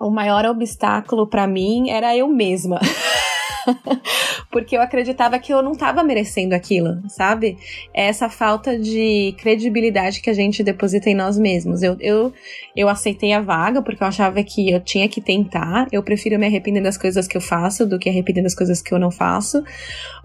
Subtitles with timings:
[0.00, 2.80] o maior obstáculo para mim era eu mesma.
[4.50, 7.58] porque eu acreditava que eu não estava merecendo aquilo, sabe?
[7.92, 11.82] É essa falta de credibilidade que a gente deposita em nós mesmos.
[11.82, 12.32] Eu, eu,
[12.74, 15.86] eu aceitei a vaga porque eu achava que eu tinha que tentar.
[15.92, 18.92] Eu prefiro me arrepender das coisas que eu faço do que arrepender das coisas que
[18.92, 19.62] eu não faço.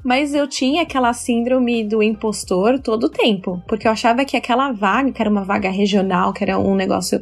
[0.04, 4.72] Mas eu tinha aquela síndrome do impostor todo o tempo, porque eu achava que aquela
[4.72, 7.22] vaga, que era uma vaga regional, que era um negócio.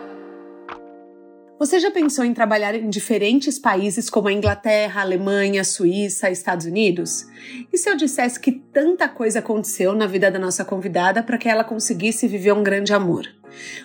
[1.61, 7.27] Você já pensou em trabalhar em diferentes países como a Inglaterra, Alemanha, Suíça, Estados Unidos?
[7.71, 11.47] E se eu dissesse que tanta coisa aconteceu na vida da nossa convidada para que
[11.47, 13.27] ela conseguisse viver um grande amor?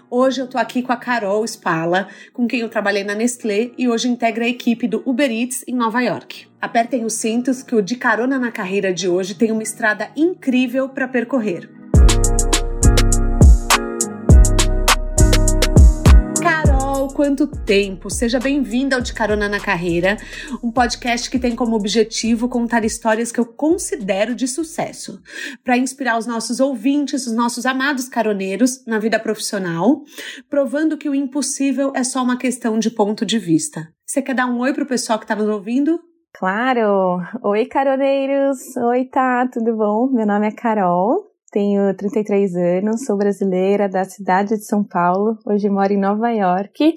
[0.08, 3.90] Hoje eu tô aqui com a Carol Spala, com quem eu trabalhei na Nestlé e
[3.90, 6.46] hoje integra a equipe do Uber Eats em Nova York.
[6.58, 10.88] Apertem os cintos que o De Carona na Carreira de hoje tem uma estrada incrível
[10.88, 11.75] para percorrer.
[17.08, 18.10] Quanto tempo!
[18.10, 20.16] Seja bem-vinda ao De Carona na Carreira,
[20.62, 25.20] um podcast que tem como objetivo contar histórias que eu considero de sucesso,
[25.64, 30.02] para inspirar os nossos ouvintes, os nossos amados caroneiros na vida profissional,
[30.48, 33.88] provando que o impossível é só uma questão de ponto de vista.
[34.04, 36.00] Você quer dar um oi pro pessoal que está nos ouvindo?
[36.32, 37.20] Claro!
[37.42, 38.77] Oi, caroneiros!
[38.77, 40.10] Oi, tá, tudo bom?
[40.12, 45.70] Meu nome é Carol, tenho 33 anos, sou brasileira da cidade de São Paulo, hoje
[45.70, 46.92] moro em Nova York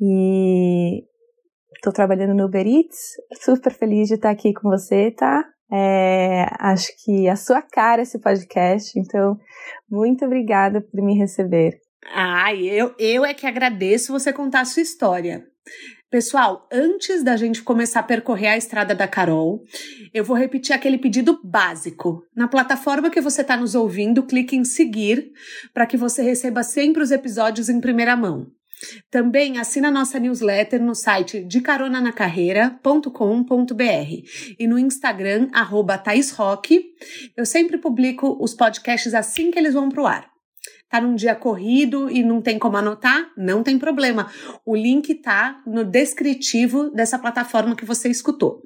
[0.00, 1.04] e
[1.76, 2.98] estou trabalhando no Uber Eats.
[3.40, 5.44] Super feliz de estar aqui com você, tá?
[5.72, 9.38] É, acho que a sua cara esse podcast, então
[9.88, 11.78] muito obrigada por me receber.
[12.12, 15.44] Ai, eu, eu é que agradeço você contar a sua história.
[16.08, 19.64] Pessoal, antes da gente começar a percorrer a estrada da Carol,
[20.14, 22.22] eu vou repetir aquele pedido básico.
[22.34, 25.32] Na plataforma que você está nos ouvindo, clique em seguir
[25.74, 28.46] para que você receba sempre os episódios em primeira mão.
[29.10, 31.60] Também assina nossa newsletter no site de
[34.60, 36.00] e no Instagram, arroba
[37.36, 40.35] Eu sempre publico os podcasts assim que eles vão para o ar
[40.88, 44.28] tá num dia corrido e não tem como anotar, não tem problema.
[44.64, 48.62] O link tá no descritivo dessa plataforma que você escutou.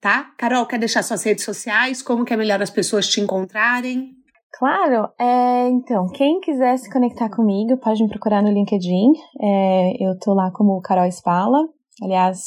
[0.00, 0.32] Tá?
[0.38, 2.02] Carol, quer deixar suas redes sociais?
[2.02, 4.12] Como que é melhor as pessoas te encontrarem?
[4.58, 9.12] Claro, é, então, quem quiser se conectar comigo, pode me procurar no LinkedIn.
[9.40, 11.58] É, eu tô lá como Carol Spala.
[12.02, 12.40] Aliás,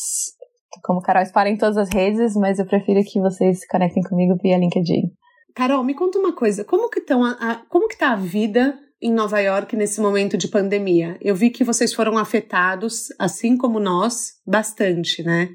[0.84, 4.35] como Carol Spala em todas as redes, mas eu prefiro que vocês se conectem comigo
[4.41, 5.12] via LinkedIn.
[5.56, 8.78] Carol, me conta uma coisa, como que, tão a, a, como que tá a vida
[9.03, 11.18] em Nova York nesse momento de pandemia?
[11.19, 15.50] Eu vi que vocês foram afetados, assim como nós, bastante, né?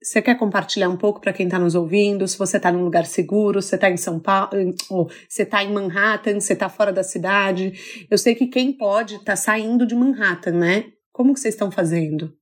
[0.00, 2.26] Você quer compartilhar um pouco para quem está nos ouvindo?
[2.26, 4.50] Se você está num lugar seguro, se está em São Paulo,
[4.90, 7.72] ou você está em Manhattan, você está fora da cidade.
[8.08, 10.84] Eu sei que quem pode está saindo de Manhattan, né?
[11.12, 12.32] Como que vocês estão fazendo?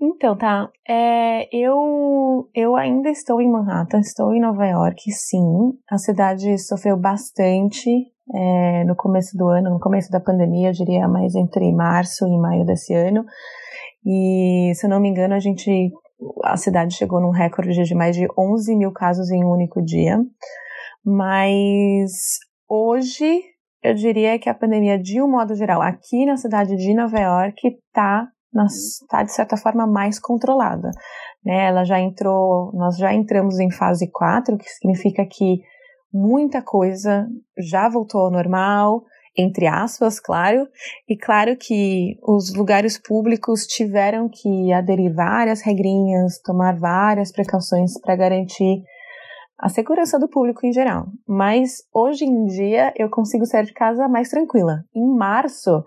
[0.00, 0.70] Então, tá.
[0.86, 5.72] É, eu, eu ainda estou em Manhattan, estou em Nova York, sim.
[5.90, 7.90] A cidade sofreu bastante
[8.34, 12.38] é, no começo do ano, no começo da pandemia, eu diria mais entre março e
[12.38, 13.24] maio desse ano.
[14.04, 15.92] E, se eu não me engano, a gente,
[16.44, 20.18] a cidade chegou num recorde de mais de 11 mil casos em um único dia.
[21.04, 22.38] Mas
[22.68, 23.42] hoje,
[23.82, 27.66] eu diria que a pandemia, de um modo geral, aqui na cidade de Nova York,
[27.66, 28.28] está
[29.02, 30.90] está de certa forma mais controlada.
[31.44, 31.66] Né?
[31.66, 35.60] Ela já entrou, nós já entramos em fase 4, que significa que
[36.12, 37.28] muita coisa
[37.58, 39.04] já voltou ao normal,
[39.36, 40.66] entre aspas, claro,
[41.06, 48.16] e claro que os lugares públicos tiveram que aderir várias regrinhas, tomar várias precauções para
[48.16, 48.82] garantir
[49.58, 51.06] a segurança do público em geral.
[51.26, 54.84] Mas hoje em dia eu consigo sair de casa mais tranquila.
[54.94, 55.84] Em março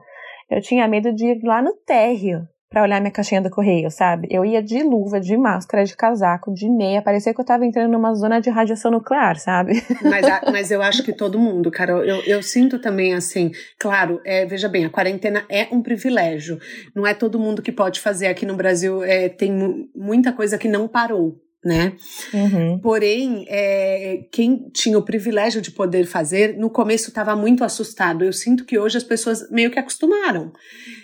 [0.49, 4.27] eu tinha medo de ir lá no térreo para olhar minha caixinha do correio, sabe?
[4.29, 7.91] Eu ia de luva, de máscara, de casaco, de meia, parecia que eu tava entrando
[7.91, 9.83] numa zona de radiação nuclear, sabe?
[10.03, 14.45] Mas, mas eu acho que todo mundo, Carol, eu, eu sinto também assim, claro, é,
[14.45, 16.59] veja bem, a quarentena é um privilégio,
[16.95, 20.67] não é todo mundo que pode fazer aqui no Brasil, é, tem muita coisa que
[20.67, 21.93] não parou, né?
[22.33, 22.79] Uhum.
[22.79, 28.23] Porém, é, quem tinha o privilégio de poder fazer, no começo estava muito assustado.
[28.23, 30.53] Eu sinto que hoje as pessoas meio que acostumaram.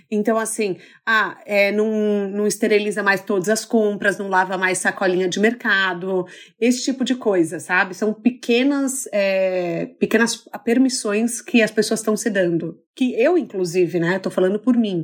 [0.09, 5.27] Então, assim, ah, é, não, não esteriliza mais todas as compras, não lava mais sacolinha
[5.27, 6.25] de mercado,
[6.59, 7.93] esse tipo de coisa, sabe?
[7.93, 12.79] São pequenas, é, pequenas permissões que as pessoas estão se dando.
[12.95, 15.03] Que eu, inclusive, né, tô falando por mim,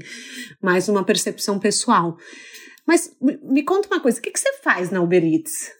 [0.62, 2.15] mas uma percepção pessoal.
[2.91, 3.09] Mas
[3.41, 5.71] me conta uma coisa, o que, que você faz na Uber Eats?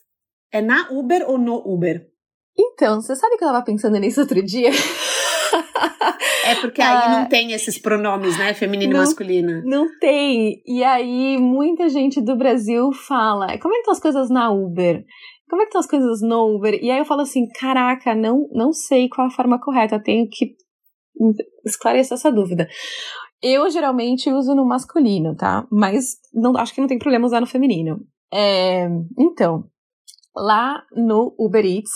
[0.50, 2.08] É na Uber ou no Uber?
[2.58, 4.70] Então, você sabe que eu tava pensando nisso outro dia?
[6.44, 8.54] É porque aí ah, não tem esses pronomes, né?
[8.54, 9.62] Feminino não, e masculino.
[9.64, 10.62] Não tem.
[10.66, 15.04] E aí muita gente do Brasil fala: como é que estão as coisas na Uber?
[15.50, 16.74] Como é que estão as coisas no Uber?
[16.82, 20.56] E aí eu falo assim: caraca, não, não sei qual a forma correta, tenho que
[21.66, 22.68] esclarecer essa dúvida.
[23.42, 25.66] Eu geralmente uso no masculino, tá?
[25.72, 28.00] Mas não, acho que não tem problema usar no feminino.
[28.32, 29.66] É, então,
[30.36, 31.92] lá no Uber Eats.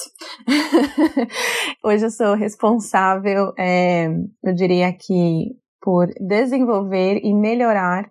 [1.83, 4.07] Hoje eu sou responsável, é,
[4.44, 5.51] eu diria que,
[5.81, 8.09] por desenvolver e melhorar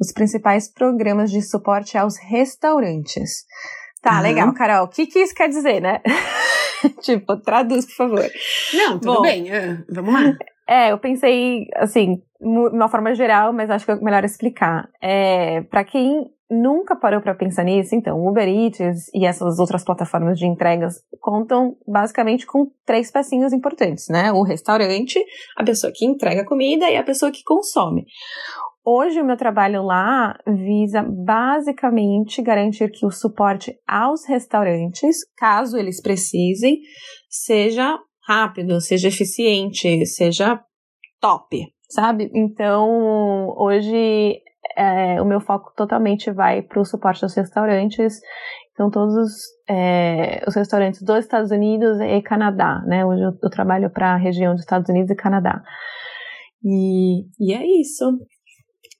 [0.00, 3.44] os principais programas de suporte aos restaurantes.
[4.02, 4.22] Tá, uhum.
[4.22, 4.84] legal, Carol.
[4.86, 6.00] O que, que isso quer dizer, né?
[7.02, 8.30] tipo, traduz, por favor.
[8.74, 9.44] Não, tudo Bom, bem.
[9.44, 10.36] Uh, vamos lá.
[10.72, 14.88] É, eu pensei, assim, de uma forma geral, mas acho que é melhor explicar.
[15.02, 20.38] É, para quem nunca parou para pensar nisso, então, Uber Eats e essas outras plataformas
[20.38, 24.32] de entregas contam basicamente com três pecinhas importantes, né?
[24.32, 25.22] O restaurante,
[25.58, 28.06] a pessoa que entrega comida e a pessoa que consome.
[28.82, 36.00] Hoje o meu trabalho lá visa basicamente garantir que o suporte aos restaurantes, caso eles
[36.00, 36.78] precisem,
[37.28, 40.60] seja rápido, seja eficiente, seja
[41.20, 42.30] top, sabe?
[42.34, 44.40] Então, hoje
[44.76, 48.20] é, o meu foco totalmente vai para o suporte aos restaurantes.
[48.72, 49.32] Então, todos os,
[49.68, 53.04] é, os, restaurantes dos Estados Unidos e Canadá, né?
[53.04, 55.62] Hoje eu, eu trabalho para a região dos Estados Unidos e Canadá.
[56.64, 58.18] E, e é isso.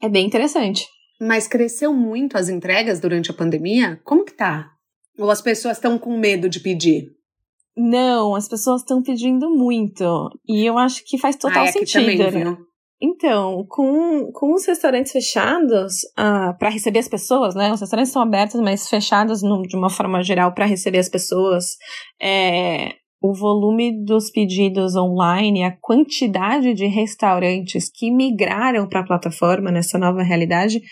[0.02, 0.86] É bem interessante.
[1.20, 4.00] Mas cresceu muito as entregas durante a pandemia?
[4.04, 4.70] Como que tá?
[5.18, 7.10] Ou as pessoas estão com medo de pedir?
[7.76, 10.30] Não, as pessoas estão pedindo muito.
[10.46, 12.24] E eu acho que faz total ah, sentido.
[12.24, 12.56] Também, né?
[13.04, 17.72] Então, com, com os restaurantes fechados, ah, para receber as pessoas, né?
[17.72, 21.64] Os restaurantes estão abertos, mas fechados no, de uma forma geral para receber as pessoas.
[22.20, 29.70] É, o volume dos pedidos online, a quantidade de restaurantes que migraram para a plataforma
[29.70, 30.82] nessa nova realidade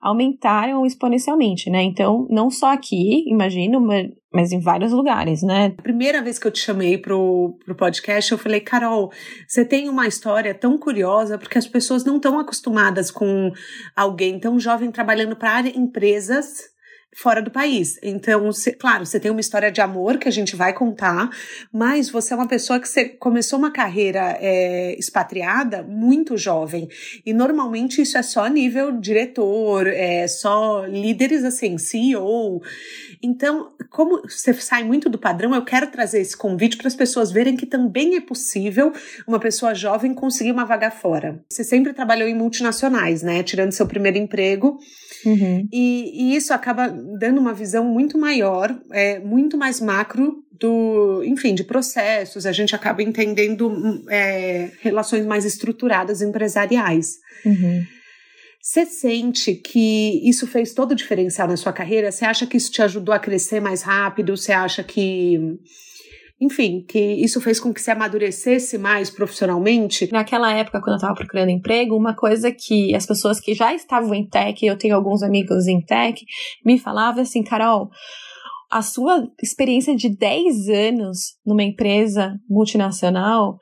[0.00, 1.82] aumentaram exponencialmente, né?
[1.82, 3.80] Então, não só aqui, imagino,
[4.32, 5.74] mas em vários lugares, né?
[5.78, 9.12] A primeira vez que eu te chamei pro, pro podcast, eu falei, Carol,
[9.46, 13.52] você tem uma história tão curiosa, porque as pessoas não estão acostumadas com
[13.94, 16.73] alguém tão jovem trabalhando para empresas
[17.14, 17.98] fora do país.
[18.02, 21.30] Então, cê, claro, você tem uma história de amor que a gente vai contar,
[21.72, 26.88] mas você é uma pessoa que você começou uma carreira é, expatriada muito jovem.
[27.24, 32.60] E normalmente isso é só nível diretor, é só líderes assim, CEO.
[33.24, 37.32] Então, como você sai muito do padrão, eu quero trazer esse convite para as pessoas
[37.32, 38.92] verem que também é possível
[39.26, 41.42] uma pessoa jovem conseguir uma vaga fora.
[41.48, 43.42] Você sempre trabalhou em multinacionais, né?
[43.42, 44.78] Tirando seu primeiro emprego.
[45.24, 45.66] Uhum.
[45.72, 46.88] E, e, isso acaba
[47.18, 52.44] dando uma visão muito maior, é, muito mais macro do, enfim, de processos.
[52.44, 57.14] A gente acaba entendendo é, relações mais estruturadas empresariais.
[57.42, 57.86] Uhum.
[58.66, 62.10] Você sente que isso fez todo o diferencial na sua carreira?
[62.10, 64.34] Você acha que isso te ajudou a crescer mais rápido?
[64.34, 65.38] Você acha que
[66.40, 70.10] enfim, que isso fez com que se amadurecesse mais profissionalmente.
[70.10, 74.14] Naquela época, quando eu estava procurando emprego, uma coisa que as pessoas que já estavam
[74.14, 76.24] em tech, eu tenho alguns amigos em tech,
[76.64, 77.90] me falavam assim, Carol,
[78.70, 83.58] a sua experiência de 10 anos numa empresa multinacional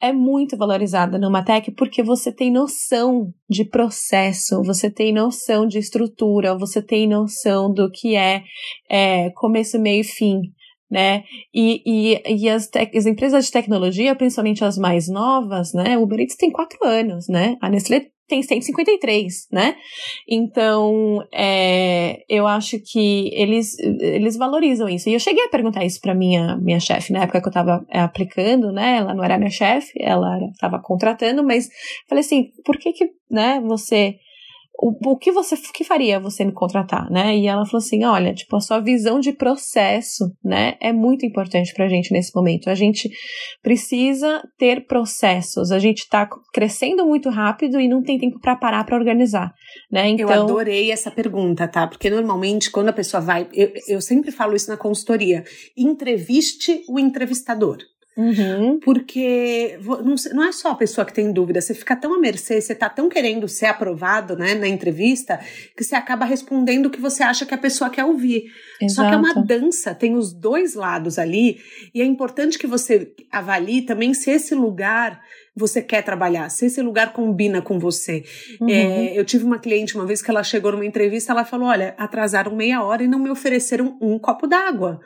[0.00, 5.78] é muito valorizada numa tech porque você tem noção de processo, você tem noção de
[5.78, 8.42] estrutura, você tem noção do que é,
[8.90, 10.40] é começo, meio e fim
[10.90, 11.24] né?
[11.52, 15.98] E, e, e as, as, empresas de tecnologia, principalmente as mais novas, né?
[15.98, 17.56] O Uber Eats tem quatro anos, né?
[17.60, 19.76] A Nestlé tem 153, né?
[20.28, 25.08] Então, é, eu acho que eles, eles valorizam isso.
[25.08, 27.84] E eu cheguei a perguntar isso para minha minha chefe na época que eu estava
[27.90, 28.96] é, aplicando, né?
[28.98, 31.68] Ela não era minha chefe, ela estava contratando, mas
[32.08, 34.16] falei assim, por que que, né, você
[34.78, 37.36] o, o que você o que faria você me contratar, né?
[37.36, 41.72] E ela falou assim: olha, tipo, a sua visão de processo, né, é muito importante
[41.74, 42.68] pra gente nesse momento.
[42.68, 43.10] A gente
[43.62, 45.72] precisa ter processos.
[45.72, 49.52] A gente tá crescendo muito rápido e não tem tempo para parar para organizar,
[49.90, 50.08] né?
[50.08, 50.30] Então...
[50.30, 51.86] Eu adorei essa pergunta, tá?
[51.86, 55.44] Porque normalmente quando a pessoa vai, eu, eu sempre falo isso na consultoria,
[55.76, 57.78] entreviste o entrevistador.
[58.16, 58.80] Uhum.
[58.80, 59.78] Porque
[60.32, 62.88] não, é só a pessoa que tem dúvida, você fica tão à mercê, você tá
[62.88, 65.38] tão querendo ser aprovado né, na entrevista,
[65.76, 68.44] que você acaba respondendo o que você acha que a pessoa quer ouvir.
[68.80, 68.94] Exato.
[68.94, 71.60] Só que é uma dança, tem os dois lados ali,
[71.94, 75.20] e é importante que você avalie também se esse lugar
[75.56, 78.22] você quer trabalhar, se esse lugar combina com você.
[78.60, 78.68] Uhum.
[78.68, 81.94] É, eu tive uma cliente uma vez que ela chegou numa entrevista, ela falou: Olha,
[81.96, 85.00] atrasaram meia hora e não me ofereceram um copo d'água.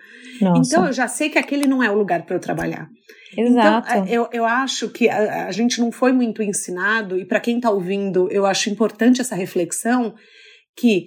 [0.56, 2.88] Então eu já sei que aquele não é o lugar para eu trabalhar.
[3.36, 3.88] Exato.
[3.92, 7.56] Então, eu, eu acho que a, a gente não foi muito ensinado, e para quem
[7.56, 10.14] está ouvindo, eu acho importante essa reflexão
[10.76, 11.06] que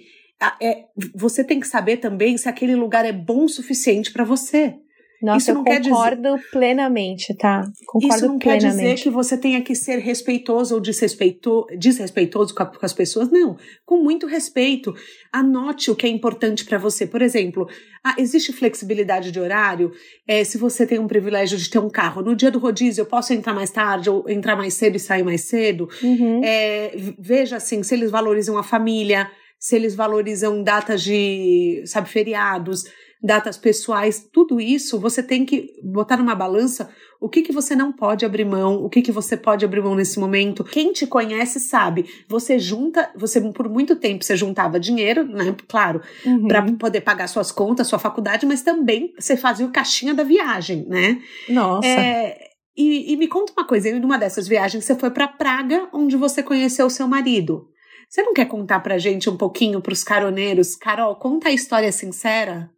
[0.60, 0.84] é,
[1.14, 4.74] você tem que saber também se aquele lugar é bom o suficiente para você.
[5.22, 6.50] Nossa, isso não eu concordo dizer...
[6.50, 7.64] plenamente, tá?
[7.86, 8.62] Concordo isso não plenamente.
[8.64, 11.66] quer dizer que você tenha que ser respeitoso ou desrespeito...
[11.78, 13.56] desrespeitoso com as pessoas, não.
[13.86, 14.94] Com muito respeito.
[15.32, 17.06] Anote o que é importante para você.
[17.06, 17.68] Por exemplo,
[18.04, 19.92] ah, existe flexibilidade de horário?
[20.28, 23.06] É, se você tem um privilégio de ter um carro, no dia do rodízio eu
[23.06, 25.88] posso entrar mais tarde ou entrar mais cedo e sair mais cedo?
[26.02, 26.42] Uhum.
[26.44, 32.84] É, veja assim, se eles valorizam a família, se eles valorizam datas de, sabe, feriados
[33.24, 37.90] datas pessoais, tudo isso você tem que botar numa balança o que, que você não
[37.90, 40.62] pode abrir mão, o que, que você pode abrir mão nesse momento.
[40.62, 45.56] Quem te conhece sabe, você junta, você por muito tempo você juntava dinheiro, né?
[45.66, 46.46] Claro, uhum.
[46.46, 50.84] para poder pagar suas contas, sua faculdade, mas também você fazia o caixinha da viagem,
[50.86, 51.18] né?
[51.48, 51.88] Nossa.
[51.88, 52.36] É,
[52.76, 56.16] e, e me conta uma coisa, em uma dessas viagens você foi para Praga, onde
[56.16, 57.68] você conheceu o seu marido.
[58.06, 60.76] Você não quer contar pra gente um pouquinho pros caroneiros?
[60.76, 62.70] Carol, conta a história sincera.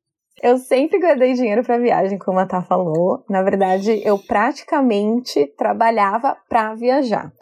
[0.42, 3.24] Eu sempre guardei dinheiro para viagem, como a Tá falou.
[3.28, 7.32] Na verdade, eu praticamente trabalhava para viajar.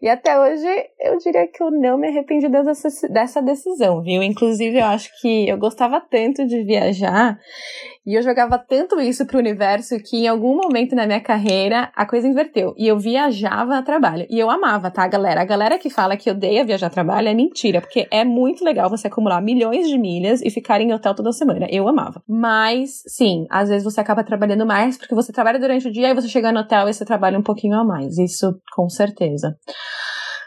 [0.00, 0.66] E até hoje,
[1.00, 4.22] eu diria que eu não me arrependi dessa, dessa decisão, viu?
[4.22, 7.38] Inclusive, eu acho que eu gostava tanto de viajar
[8.06, 12.04] e eu jogava tanto isso pro universo que em algum momento na minha carreira a
[12.04, 12.74] coisa inverteu.
[12.76, 14.26] E eu viajava a trabalho.
[14.28, 15.40] E eu amava, tá, galera?
[15.40, 18.90] A galera que fala que odeia viajar a trabalho é mentira, porque é muito legal
[18.90, 21.66] você acumular milhões de milhas e ficar em hotel toda semana.
[21.70, 22.22] Eu amava.
[22.28, 26.14] Mas, sim, às vezes você acaba trabalhando mais porque você trabalha durante o dia e
[26.14, 28.18] você chega no hotel e você trabalha um pouquinho a mais.
[28.18, 29.56] Isso com certeza.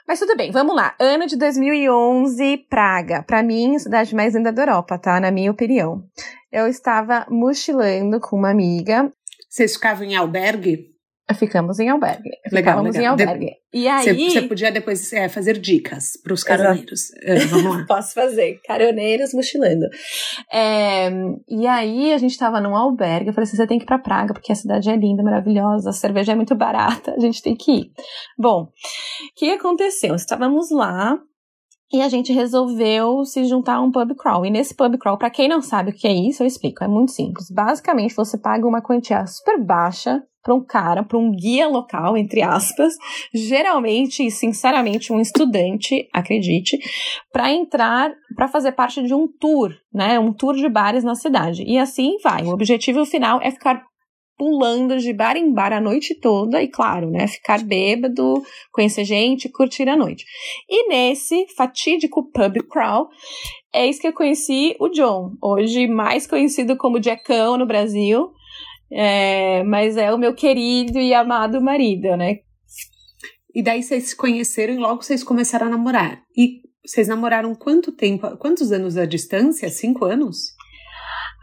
[0.08, 0.96] Mas tudo bem, vamos lá.
[1.02, 3.24] Ano de 2011, Praga.
[3.24, 5.20] Para mim, cidade mais linda da Europa, tá?
[5.20, 6.04] Na minha opinião
[6.52, 9.12] eu estava mochilando com uma amiga.
[9.50, 10.98] Vocês ficavam em albergue?
[11.36, 12.30] Ficamos em albergue.
[12.52, 13.18] Legal, Ficamos legal.
[13.18, 13.46] em albergue.
[13.46, 13.80] De...
[13.80, 14.32] E aí...
[14.32, 17.12] Você podia depois é, fazer dicas para os caroneiros.
[17.22, 17.86] É, vamos lá.
[17.88, 18.62] Posso fazer.
[18.66, 19.86] Caroneiros mochilando.
[20.52, 21.10] É,
[21.50, 23.28] e aí a gente estava num albergue.
[23.28, 25.90] Eu falei assim, você tem que ir para Praga, porque a cidade é linda, maravilhosa,
[25.90, 27.92] a cerveja é muito barata, a gente tem que ir.
[28.38, 28.70] Bom, o
[29.36, 30.16] que aconteceu?
[30.16, 31.20] Estávamos lá,
[31.92, 34.46] e a gente resolveu se juntar a um pub crawl.
[34.46, 36.84] E nesse pub crawl, para quem não sabe o que é isso, eu explico.
[36.84, 37.50] É muito simples.
[37.50, 42.42] Basicamente, você paga uma quantia super baixa para um cara, para um guia local, entre
[42.42, 42.94] aspas,
[43.34, 46.78] geralmente e sinceramente um estudante, acredite,
[47.34, 50.18] para entrar, para fazer parte de um tour, né?
[50.18, 51.64] Um tour de bares na cidade.
[51.64, 52.44] E assim vai.
[52.44, 53.84] O objetivo final é ficar
[54.38, 59.50] pulando de bar em bar a noite toda e, claro, né, ficar bêbado, conhecer gente,
[59.50, 60.26] curtir a noite.
[60.70, 63.10] E nesse fatídico pub crawl,
[63.74, 68.32] é isso que eu conheci o John, hoje mais conhecido como Jackão no Brasil,
[68.92, 72.40] é, mas é o meu querido e amado marido, né?
[73.54, 76.22] E daí vocês se conheceram e logo vocês começaram a namorar.
[76.38, 78.38] E vocês namoraram quanto tempo?
[78.38, 79.68] Quantos anos a distância?
[79.70, 80.57] Cinco anos?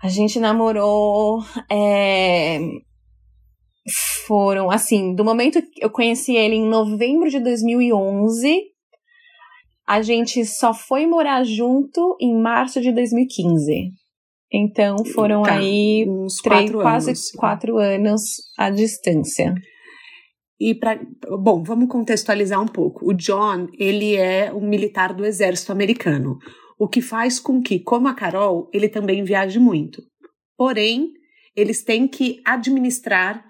[0.04, 1.42] A gente namorou.
[1.72, 2.58] É,
[4.26, 8.60] foram, assim, do momento que eu conheci ele em novembro de 2011,
[9.88, 13.92] a gente só foi morar junto em março de 2015.
[14.52, 17.30] Então foram tá, aí uns três, quatro quase anos.
[17.32, 18.22] quatro anos
[18.58, 19.54] à distância.
[20.60, 21.00] E para,
[21.40, 23.10] bom, vamos contextualizar um pouco.
[23.10, 26.38] O John, ele é um militar do exército americano
[26.78, 30.02] o que faz com que, como a Carol, ele também viaje muito.
[30.56, 31.12] Porém,
[31.54, 33.44] eles têm que administrar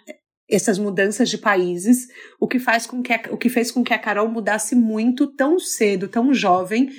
[0.49, 2.07] essas mudanças de países,
[2.39, 5.27] o que faz com que a, o que fez com que a Carol mudasse muito
[5.35, 6.91] tão cedo, tão jovem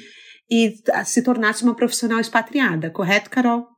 [0.50, 3.75] e se tornasse uma profissional expatriada, correto, Carol?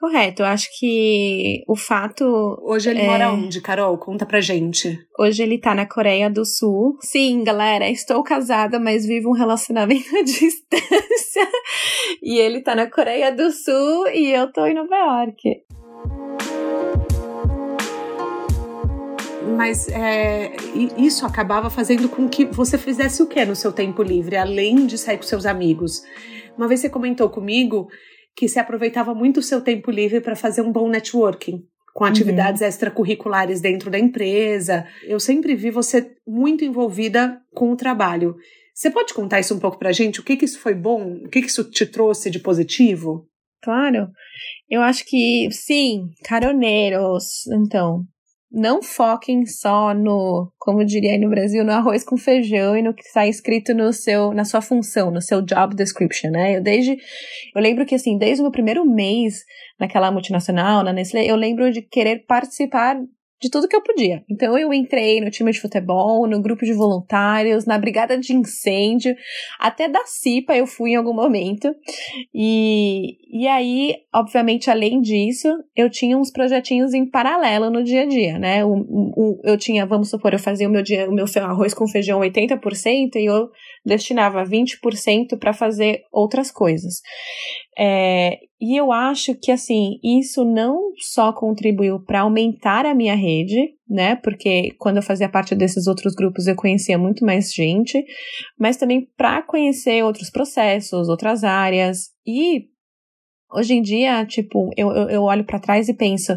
[0.00, 2.24] Correto, eu acho que o fato.
[2.62, 3.06] Hoje ele é...
[3.06, 3.98] mora onde, Carol?
[3.98, 4.98] Conta pra gente.
[5.18, 6.96] Hoje ele tá na Coreia do Sul.
[7.02, 11.48] Sim, galera, estou casada, mas vivo um relacionamento à distância.
[12.22, 15.62] E ele tá na Coreia do Sul e eu tô em Nova York.
[19.56, 20.56] Mas é,
[20.96, 24.96] isso acabava fazendo com que você fizesse o que no seu tempo livre, além de
[24.96, 26.02] sair com seus amigos?
[26.56, 27.88] Uma vez você comentou comigo
[28.40, 32.62] que se aproveitava muito o seu tempo livre para fazer um bom networking com atividades
[32.62, 32.68] uhum.
[32.68, 34.86] extracurriculares dentro da empresa.
[35.04, 38.34] Eu sempre vi você muito envolvida com o trabalho.
[38.74, 40.20] Você pode contar isso um pouco para a gente?
[40.20, 41.16] O que que isso foi bom?
[41.16, 43.28] O que que isso te trouxe de positivo?
[43.62, 44.08] Claro.
[44.70, 47.46] Eu acho que sim, caroneiros.
[47.48, 48.04] Então,
[48.50, 52.92] não foquem só no, como diria aí no Brasil, no arroz com feijão e no
[52.92, 56.56] que está escrito no seu, na sua função, no seu job description, né?
[56.56, 56.96] Eu desde,
[57.54, 59.44] eu lembro que assim, desde o meu primeiro mês
[59.78, 62.96] naquela multinacional, na Nestlé, eu lembro de querer participar
[63.40, 64.22] de tudo que eu podia.
[64.28, 69.16] Então eu entrei no time de futebol, no grupo de voluntários, na brigada de incêndio,
[69.58, 71.74] até da CIPA eu fui em algum momento.
[72.34, 78.06] E, e aí, obviamente, além disso, eu tinha uns projetinhos em paralelo no dia a
[78.06, 78.64] dia, né?
[78.64, 81.88] O, o, eu tinha, vamos supor, eu fazia o meu dia, o meu arroz com
[81.88, 83.48] feijão 80% e eu
[83.84, 87.00] destinava 20% para fazer outras coisas.
[87.78, 93.74] É, e eu acho que, assim, isso não só contribuiu para aumentar a minha rede,
[93.88, 94.16] né?
[94.16, 98.04] Porque quando eu fazia parte desses outros grupos eu conhecia muito mais gente,
[98.58, 102.10] mas também para conhecer outros processos, outras áreas.
[102.26, 102.66] E
[103.52, 106.36] hoje em dia, tipo, eu, eu, olho para trás e penso,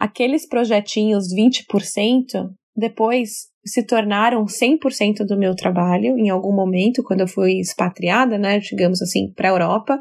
[0.00, 7.28] aqueles projetinhos 20%, depois se tornaram 100% do meu trabalho em algum momento, quando eu
[7.28, 9.98] fui expatriada, né, digamos assim, para a Europa.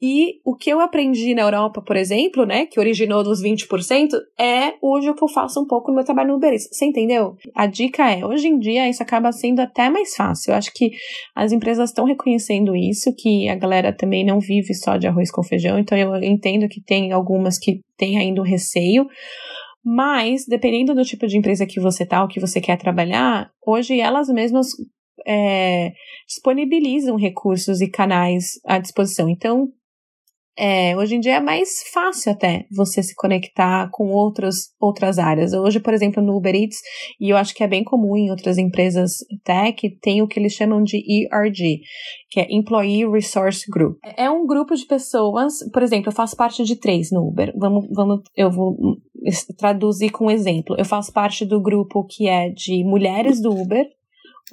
[0.00, 4.08] E o que eu aprendi na Europa, por exemplo, né, que originou dos 20%,
[4.38, 6.68] é hoje o que eu faço um pouco no meu trabalho no Uber Eats.
[6.70, 7.36] Você entendeu?
[7.54, 10.52] A dica é, hoje em dia isso acaba sendo até mais fácil.
[10.52, 10.90] Eu acho que
[11.34, 15.42] as empresas estão reconhecendo isso, que a galera também não vive só de arroz com
[15.42, 19.06] feijão, então eu entendo que tem algumas que têm ainda um receio,
[19.84, 24.00] mas, dependendo do tipo de empresa que você tá, ou que você quer trabalhar, hoje
[24.00, 24.68] elas mesmas
[25.26, 25.92] é,
[26.26, 29.28] disponibilizam recursos e canais à disposição.
[29.28, 29.68] Então,
[30.56, 35.52] é, hoje em dia é mais fácil até você se conectar com outros, outras áreas.
[35.52, 36.78] Hoje, por exemplo, no Uber Eats,
[37.20, 40.52] e eu acho que é bem comum em outras empresas tech, tem o que eles
[40.52, 41.80] chamam de ERG,
[42.30, 43.98] que é Employee Resource Group.
[44.16, 47.52] É um grupo de pessoas, por exemplo, eu faço parte de três no Uber.
[47.56, 48.76] Vamos, vamos, eu vou
[49.58, 50.76] traduzir com um exemplo.
[50.78, 53.86] Eu faço parte do grupo que é de mulheres do Uber.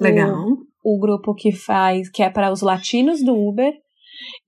[0.00, 0.34] Legal.
[0.82, 3.72] O, o grupo que faz, que é para os latinos do Uber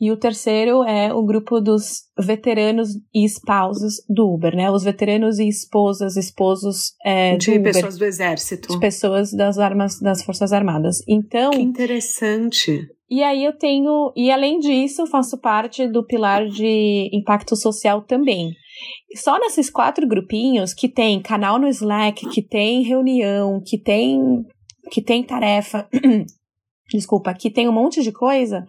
[0.00, 4.70] e o terceiro é o grupo dos veteranos e espousos do Uber, né?
[4.70, 10.00] Os veteranos e esposas, esposos é, de Uber, pessoas do exército, de pessoas das armas,
[10.00, 10.98] das forças armadas.
[11.08, 12.88] Então, que interessante.
[13.08, 18.50] E aí eu tenho, e além disso, faço parte do pilar de impacto social também.
[19.16, 24.44] Só nesses quatro grupinhos que tem canal no Slack, que tem reunião, que tem
[24.90, 25.88] que tem tarefa
[26.90, 28.66] desculpa, que tem um monte de coisa,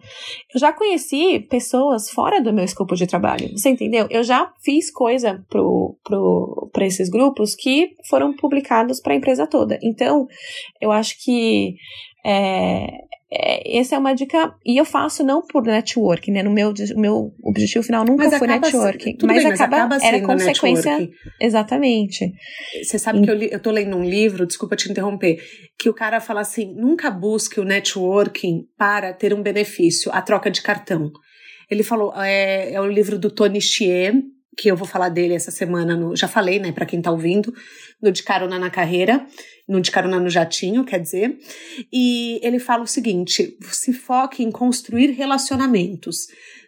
[0.54, 3.50] eu já conheci pessoas fora do meu escopo de trabalho.
[3.56, 4.06] Você entendeu?
[4.10, 9.78] Eu já fiz coisa pro, pro, esses grupos que foram publicados para a empresa toda.
[9.82, 10.26] Então,
[10.80, 11.76] eu acho que
[12.24, 12.86] é,
[13.30, 16.42] é, essa é uma dica, e eu faço não por network, né?
[16.42, 19.16] No meu, meu objetivo final nunca mas foi networking.
[19.22, 20.92] Mas, bem, acaba, mas acaba era consequência.
[20.92, 21.14] Networking.
[21.40, 22.32] Exatamente.
[22.82, 23.22] Você sabe e...
[23.22, 25.38] que eu, li, eu tô lendo um livro, desculpa te interromper,
[25.76, 30.48] que o cara fala assim: nunca busque o networking para ter um benefício, a troca
[30.48, 31.10] de cartão.
[31.68, 34.22] Ele falou, é, é o livro do Tony Xie,
[34.56, 37.52] que eu vou falar dele essa semana, no, já falei, né, para quem tá ouvindo,
[38.02, 39.26] no De Carona na Carreira
[39.68, 41.38] no De Carona no Jatinho, quer dizer.
[41.92, 46.26] E ele fala o seguinte: se foque em construir relacionamentos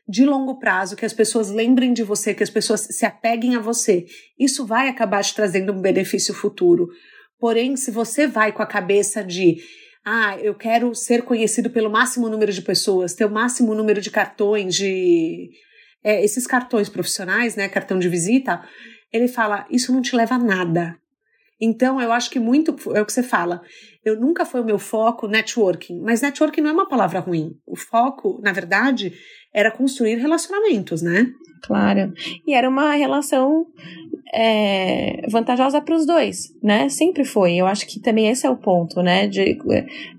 [0.09, 3.61] de longo prazo, que as pessoas lembrem de você, que as pessoas se apeguem a
[3.61, 4.07] você.
[4.38, 6.88] Isso vai acabar te trazendo um benefício futuro.
[7.38, 9.59] Porém, se você vai com a cabeça de
[10.05, 14.11] ah, eu quero ser conhecido pelo máximo número de pessoas, ter o máximo número de
[14.11, 15.51] cartões, de
[16.02, 18.62] é, esses cartões profissionais, né, cartão de visita,
[19.12, 20.96] ele fala, isso não te leva a nada.
[21.61, 23.61] Então, eu acho que muito é o que você fala.
[24.04, 27.50] Eu nunca foi o meu foco networking, mas networking não é uma palavra ruim.
[27.66, 29.12] O foco, na verdade,
[29.52, 31.26] era construir relacionamentos, né?
[31.62, 32.12] Claro.
[32.46, 33.66] E era uma relação
[34.32, 36.88] é, vantajosa para os dois, né?
[36.88, 37.56] Sempre foi.
[37.56, 39.26] Eu acho que também esse é o ponto, né?
[39.26, 39.58] De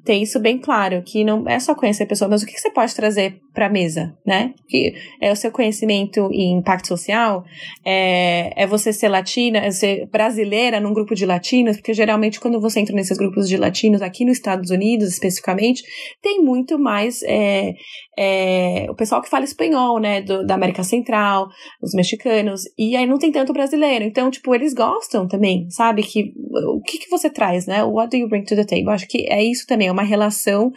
[0.10, 2.72] ter isso bem claro, que não é só conhecer a pessoa, mas o que, você
[2.72, 4.56] pode trazer para a mesa, né?
[4.68, 4.92] Que
[5.22, 7.44] é o seu conhecimento e impacto social,
[7.86, 12.60] é, é você ser latina, é ser brasileira num grupo de latinos, porque geralmente quando
[12.60, 15.84] você entra nesses grupos de latinos, aqui nos Estados Unidos especificamente,
[16.24, 17.76] tem muito mais é,
[18.18, 21.48] é, o pessoal que fala espanhol, né, do, da América Central,
[21.84, 24.04] os mexicanos, e aí não tem tanto brasileiro.
[24.04, 26.02] Então, tipo, eles gostam também, sabe?
[26.02, 26.34] Que
[26.76, 27.84] o que, que você traz, né?
[27.84, 28.90] What do you bring to the table?
[28.90, 30.72] Acho que é isso também, é uma relação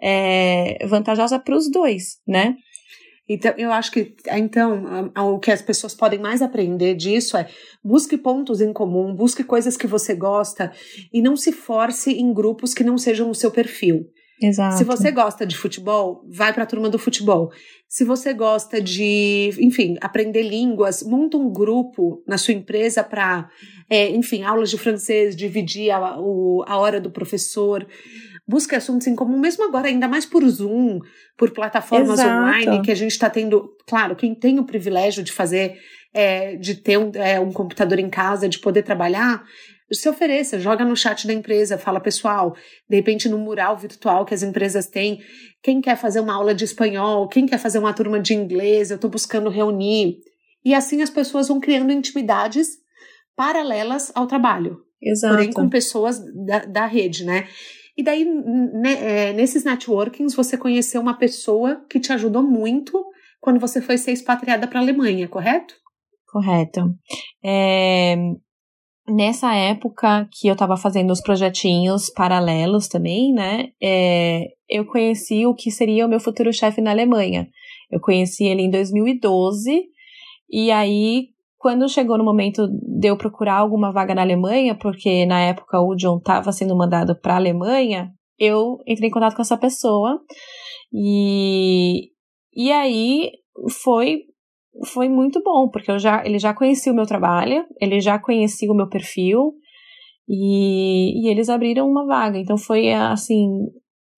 [0.00, 2.56] é, vantajosa para os dois, né?
[3.28, 7.46] Então, eu acho que, então, o que as pessoas podem mais aprender disso é
[7.84, 10.72] busque pontos em comum, busque coisas que você gosta
[11.12, 14.06] e não se force em grupos que não sejam o seu perfil.
[14.40, 14.78] Exato.
[14.78, 17.50] Se você gosta de futebol, vai para a turma do futebol.
[17.88, 23.50] Se você gosta de, enfim, aprender línguas, monta um grupo na sua empresa para,
[23.90, 27.86] é, enfim, aulas de francês, dividir a, o, a hora do professor.
[28.48, 31.00] Busque assuntos em comum, mesmo agora, ainda mais por Zoom,
[31.36, 32.30] por plataformas Exato.
[32.30, 33.76] online, que a gente está tendo.
[33.86, 35.76] Claro, quem tem o privilégio de fazer,
[36.14, 39.44] é, de ter um, é, um computador em casa, de poder trabalhar,
[39.92, 42.54] se ofereça, joga no chat da empresa, fala pessoal,
[42.88, 45.20] de repente no mural virtual que as empresas têm,
[45.62, 48.96] quem quer fazer uma aula de espanhol, quem quer fazer uma turma de inglês, eu
[48.96, 50.18] estou buscando reunir.
[50.64, 52.78] E assim as pessoas vão criando intimidades
[53.36, 54.78] paralelas ao trabalho.
[55.02, 55.34] Exato.
[55.34, 57.46] Porém com pessoas da, da rede, né?
[57.98, 58.92] E daí, né,
[59.28, 63.04] é, nesses networkings, você conheceu uma pessoa que te ajudou muito
[63.40, 65.74] quando você foi ser expatriada para a Alemanha, correto?
[66.28, 66.94] Correto.
[67.44, 68.14] É,
[69.08, 73.70] nessa época que eu estava fazendo os projetinhos paralelos também, né?
[73.82, 77.48] É, eu conheci o que seria o meu futuro chefe na Alemanha.
[77.90, 79.88] Eu conheci ele em 2012,
[80.48, 85.40] e aí, quando chegou no momento de eu procurar alguma vaga na Alemanha, porque na
[85.40, 89.58] época o John estava sendo mandado para a Alemanha, eu entrei em contato com essa
[89.58, 90.20] pessoa,
[90.92, 92.10] e,
[92.54, 93.32] e aí
[93.82, 94.22] foi
[94.92, 98.70] foi muito bom, porque eu já, ele já conhecia o meu trabalho, ele já conhecia
[98.70, 99.54] o meu perfil,
[100.28, 102.38] e, e eles abriram uma vaga.
[102.38, 103.48] Então foi assim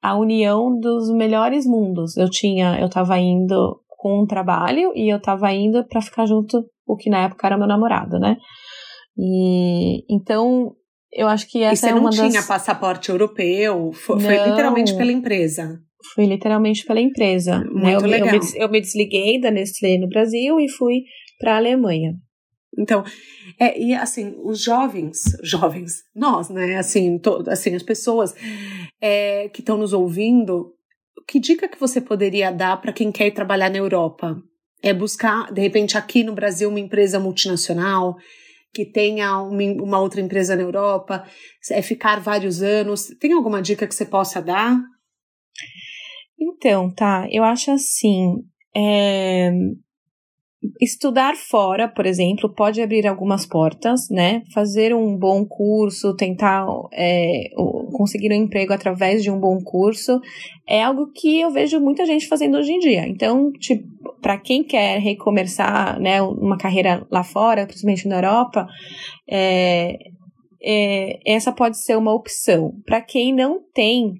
[0.03, 2.17] a união dos melhores mundos.
[2.17, 6.65] Eu tinha, eu tava indo com um trabalho e eu tava indo para ficar junto
[6.93, 8.37] o que na época era meu namorado, né?
[9.17, 10.75] E então
[11.13, 12.47] eu acho que essa e você é não uma tinha das...
[12.47, 15.81] passaporte europeu, foi, foi literalmente pela empresa.
[16.15, 17.59] Fui literalmente pela empresa.
[17.59, 17.95] Né?
[17.95, 18.29] Eu, legal.
[18.29, 21.03] Eu, me, eu me desliguei da Nestlé no Brasil e fui
[21.39, 22.15] para a Alemanha.
[22.79, 23.05] Então,
[23.59, 28.35] é, e assim, os jovens, jovens, nós, né, assim, to, assim as pessoas
[29.01, 30.73] é, que estão nos ouvindo,
[31.27, 34.37] que dica que você poderia dar para quem quer ir trabalhar na Europa?
[34.83, 38.17] É buscar, de repente, aqui no Brasil, uma empresa multinacional
[38.73, 41.25] que tenha uma, uma outra empresa na Europa,
[41.71, 43.07] é ficar vários anos.
[43.19, 44.81] Tem alguma dica que você possa dar?
[46.39, 48.37] Então, tá, eu acho assim.
[48.75, 49.51] É,
[50.81, 54.43] estudar fora, por exemplo, pode abrir algumas portas, né?
[54.53, 57.51] Fazer um bom curso, tentar é,
[57.93, 60.21] conseguir um emprego através de um bom curso,
[60.69, 63.07] é algo que eu vejo muita gente fazendo hoje em dia.
[63.07, 63.85] Então, tipo,
[64.21, 68.67] para quem quer recomeçar, né, uma carreira lá fora, principalmente na Europa,
[69.31, 69.97] é,
[70.63, 72.73] é, essa pode ser uma opção.
[72.85, 74.13] Para quem não tem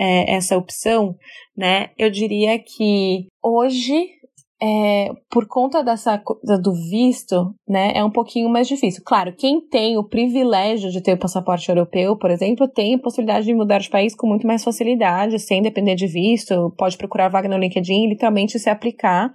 [0.00, 1.16] é, essa opção,
[1.56, 4.17] né, eu diria que hoje
[4.60, 6.20] é, por conta dessa
[6.60, 9.02] do visto, né, é um pouquinho mais difícil.
[9.04, 13.46] Claro, quem tem o privilégio de ter o passaporte europeu, por exemplo, tem a possibilidade
[13.46, 17.48] de mudar de país com muito mais facilidade, sem depender de visto, pode procurar vaga
[17.48, 19.32] no LinkedIn e literalmente se aplicar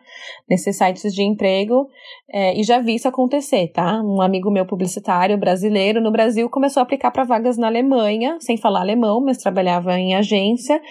[0.50, 1.88] nesses sites de emprego.
[2.30, 4.02] É, e já vi isso acontecer, tá?
[4.04, 8.58] Um amigo meu publicitário brasileiro no Brasil começou a aplicar para vagas na Alemanha, sem
[8.58, 10.82] falar alemão, mas trabalhava em agência,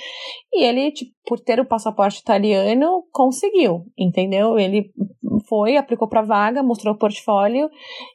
[0.52, 4.58] e ele, tipo, por ter o passaporte italiano, conseguiu, entendeu?
[4.58, 4.90] Ele
[5.48, 7.70] foi, aplicou para vaga, mostrou o portfólio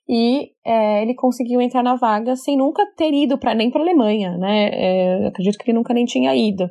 [0.08, 4.38] e é, ele conseguiu entrar na vaga sem nunca ter ido para nem para Alemanha,
[4.38, 4.70] né?
[4.74, 6.70] É, acredito que ele nunca nem tinha ido.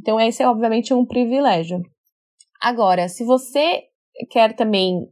[0.00, 1.80] Então esse é obviamente um privilégio.
[2.60, 3.82] Agora, se você
[4.30, 5.06] quer também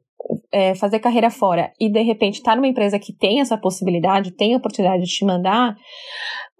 [0.52, 4.34] é, fazer carreira fora e de repente estar tá numa empresa que tem essa possibilidade,
[4.34, 5.76] tem a oportunidade de te mandar,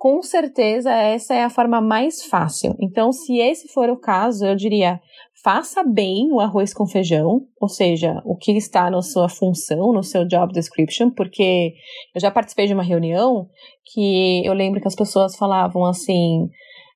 [0.04, 2.76] com certeza essa é a forma mais fácil.
[2.78, 5.00] Então, se esse for o caso, eu diria
[5.42, 10.02] faça bem o arroz com feijão, ou seja, o que está na sua função, no
[10.02, 11.72] seu job description, porque
[12.14, 13.48] eu já participei de uma reunião
[13.94, 16.50] que eu lembro que as pessoas falavam assim.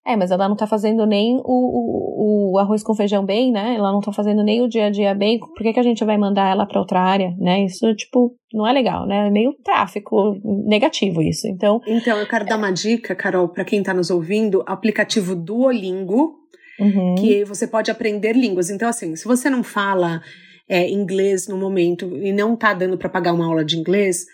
[0.08, 3.74] É, mas ela não tá fazendo nem o, o, o, arroz com feijão bem, né?
[3.74, 5.38] Ela não tá fazendo nem o dia a dia bem.
[5.38, 7.66] Por que, que a gente vai mandar ela para outra área, né?
[7.66, 9.26] Isso, tipo, não é legal, né?
[9.26, 11.46] É meio tráfico negativo isso.
[11.46, 11.82] Então.
[11.86, 16.36] Então, eu quero dar uma dica, Carol, para quem tá nos ouvindo: aplicativo Duolingo,
[16.80, 17.14] uhum.
[17.16, 18.70] que você pode aprender línguas.
[18.70, 20.22] Então, assim, se você não fala
[20.66, 24.24] é, inglês no momento e não tá dando para pagar uma aula de inglês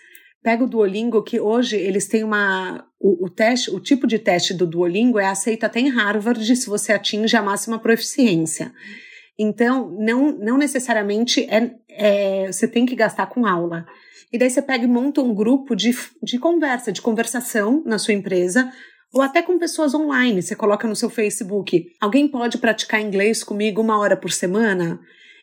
[0.45, 2.85] Pega o Duolingo, que hoje eles têm uma.
[2.99, 6.69] O, o, teste, o tipo de teste do Duolingo é aceito até em Harvard se
[6.69, 8.71] você atinge a máxima proficiência.
[9.39, 13.87] Então, não, não necessariamente é, é, você tem que gastar com aula.
[14.31, 18.13] E daí você pega e monta um grupo de, de conversa, de conversação na sua
[18.13, 18.71] empresa,
[19.11, 20.43] ou até com pessoas online.
[20.43, 24.99] Você coloca no seu Facebook: alguém pode praticar inglês comigo uma hora por semana?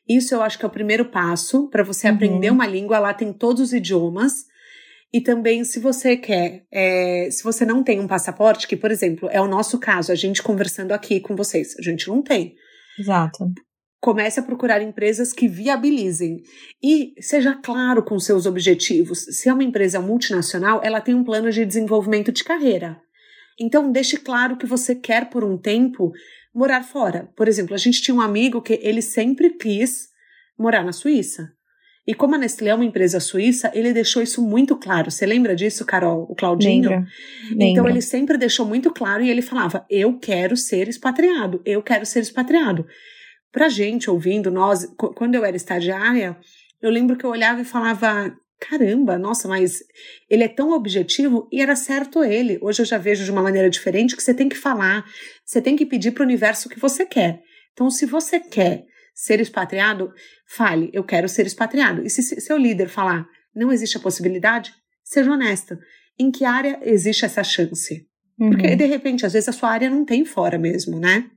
[0.08, 2.14] Isso eu acho que é o primeiro passo para você uhum.
[2.14, 3.00] aprender uma língua.
[3.00, 4.51] Lá tem todos os idiomas.
[5.12, 9.28] E também, se você quer, é, se você não tem um passaporte, que, por exemplo,
[9.30, 12.54] é o nosso caso, a gente conversando aqui com vocês, a gente não tem.
[12.98, 13.52] Exato.
[14.00, 16.42] Comece a procurar empresas que viabilizem.
[16.82, 19.20] E seja claro com seus objetivos.
[19.24, 22.98] Se é uma empresa multinacional, ela tem um plano de desenvolvimento de carreira.
[23.60, 26.10] Então, deixe claro que você quer, por um tempo,
[26.54, 27.30] morar fora.
[27.36, 30.08] Por exemplo, a gente tinha um amigo que ele sempre quis
[30.58, 31.52] morar na Suíça.
[32.06, 35.10] E como a Nestlé é uma empresa suíça, ele deixou isso muito claro.
[35.10, 36.26] Você lembra disso, Carol?
[36.28, 36.90] O Claudinho?
[36.90, 37.08] Lembra.
[37.60, 42.04] Então ele sempre deixou muito claro e ele falava: Eu quero ser expatriado, eu quero
[42.04, 42.84] ser expatriado.
[43.52, 46.36] Pra gente ouvindo, nós, quando eu era estagiária,
[46.80, 49.78] eu lembro que eu olhava e falava: Caramba, nossa, mas
[50.28, 52.58] ele é tão objetivo e era certo ele.
[52.60, 55.04] Hoje eu já vejo de uma maneira diferente que você tem que falar,
[55.44, 57.42] você tem que pedir para o universo o que você quer.
[57.72, 58.84] Então, se você quer
[59.14, 60.12] ser expatriado,
[60.46, 62.04] fale, eu quero ser expatriado.
[62.04, 64.72] E se seu líder falar, não existe a possibilidade,
[65.04, 65.78] seja honesta.
[66.18, 68.06] Em que área existe essa chance?
[68.38, 68.50] Uhum.
[68.50, 71.30] Porque, de repente, às vezes a sua área não tem fora mesmo, né?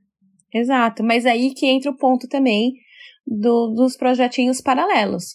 [0.52, 2.72] Exato, mas aí que entra o ponto também
[3.26, 5.34] do, dos projetinhos paralelos.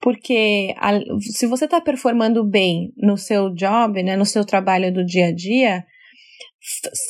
[0.00, 5.04] Porque a, se você está performando bem no seu job, né, no seu trabalho do
[5.04, 5.84] dia a dia,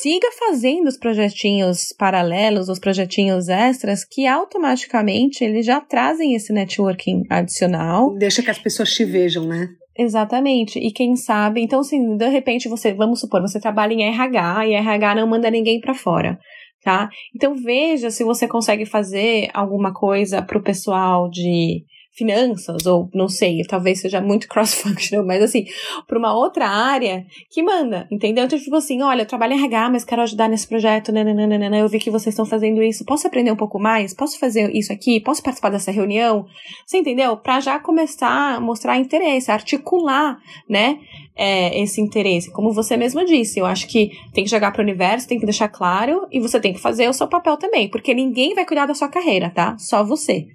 [0.01, 7.23] siga fazendo os projetinhos paralelos, os projetinhos extras, que automaticamente eles já trazem esse networking
[7.29, 8.13] adicional.
[8.15, 9.69] Deixa que as pessoas te vejam, né?
[9.97, 10.79] Exatamente.
[10.79, 14.73] E quem sabe, então, assim, de repente você, vamos supor, você trabalha em RH e
[14.73, 16.39] RH não manda ninguém para fora,
[16.81, 17.09] tá?
[17.35, 21.83] Então veja se você consegue fazer alguma coisa pro pessoal de
[22.13, 25.65] finanças, ou não sei, talvez seja muito cross-functional, mas assim,
[26.07, 28.45] para uma outra área que manda, entendeu?
[28.45, 31.87] Então, tipo assim, olha, eu trabalho em RH, mas quero ajudar nesse projeto, nananana, eu
[31.87, 34.13] vi que vocês estão fazendo isso, posso aprender um pouco mais?
[34.13, 35.19] Posso fazer isso aqui?
[35.19, 36.45] Posso participar dessa reunião?
[36.85, 37.37] Você entendeu?
[37.37, 40.37] Para já começar a mostrar interesse, articular,
[40.69, 40.99] né,
[41.35, 42.51] é, esse interesse.
[42.51, 45.45] Como você mesma disse, eu acho que tem que jogar para o universo, tem que
[45.45, 48.85] deixar claro, e você tem que fazer o seu papel também, porque ninguém vai cuidar
[48.85, 49.77] da sua carreira, tá?
[49.77, 50.47] Só você.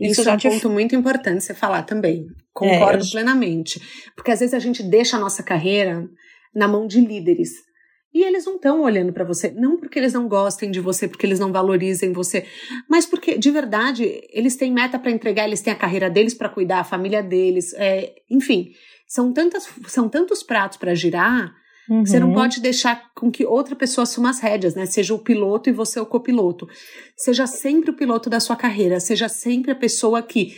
[0.00, 2.26] Isso, Isso é um ponto muito importante você falar também.
[2.52, 3.80] Concordo é, plenamente.
[4.14, 6.08] Porque às vezes a gente deixa a nossa carreira
[6.54, 7.50] na mão de líderes.
[8.12, 11.24] E eles não estão olhando para você, não porque eles não gostem de você, porque
[11.24, 12.44] eles não valorizem você,
[12.88, 16.48] mas porque de verdade eles têm meta para entregar, eles têm a carreira deles para
[16.48, 18.72] cuidar, a família deles, é, enfim,
[19.06, 21.54] são tantas, são tantos pratos para girar
[21.90, 22.06] Uhum.
[22.06, 22.34] Você não uhum.
[22.34, 24.86] pode deixar com que outra pessoa assuma as rédeas, né?
[24.86, 26.68] Seja o piloto e você o copiloto.
[27.16, 30.54] Seja sempre o piloto da sua carreira, seja sempre a pessoa que,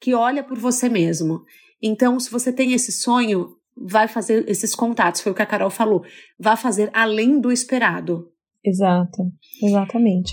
[0.00, 1.42] que olha por você mesmo.
[1.82, 5.68] Então, se você tem esse sonho, vai fazer esses contatos, foi o que a Carol
[5.68, 6.04] falou.
[6.40, 8.30] Vai fazer além do esperado.
[8.64, 9.24] Exato,
[9.62, 10.32] exatamente.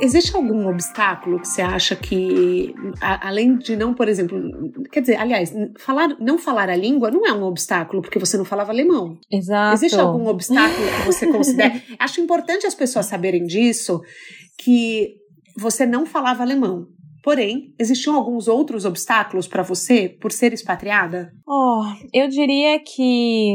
[0.00, 4.38] Existe algum obstáculo que você acha que, a, além de não, por exemplo,
[4.92, 8.44] quer dizer, aliás, falar, não falar a língua não é um obstáculo porque você não
[8.44, 9.18] falava alemão.
[9.30, 9.74] Exato.
[9.74, 11.82] Existe algum obstáculo que você considera?
[11.98, 14.00] acho importante as pessoas saberem disso,
[14.58, 15.14] que
[15.56, 16.86] você não falava alemão.
[17.22, 21.30] Porém, existiam alguns outros obstáculos para você por ser expatriada?
[21.46, 21.82] Oh,
[22.12, 23.54] eu diria que,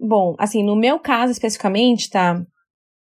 [0.00, 2.42] bom, assim, no meu caso especificamente, tá?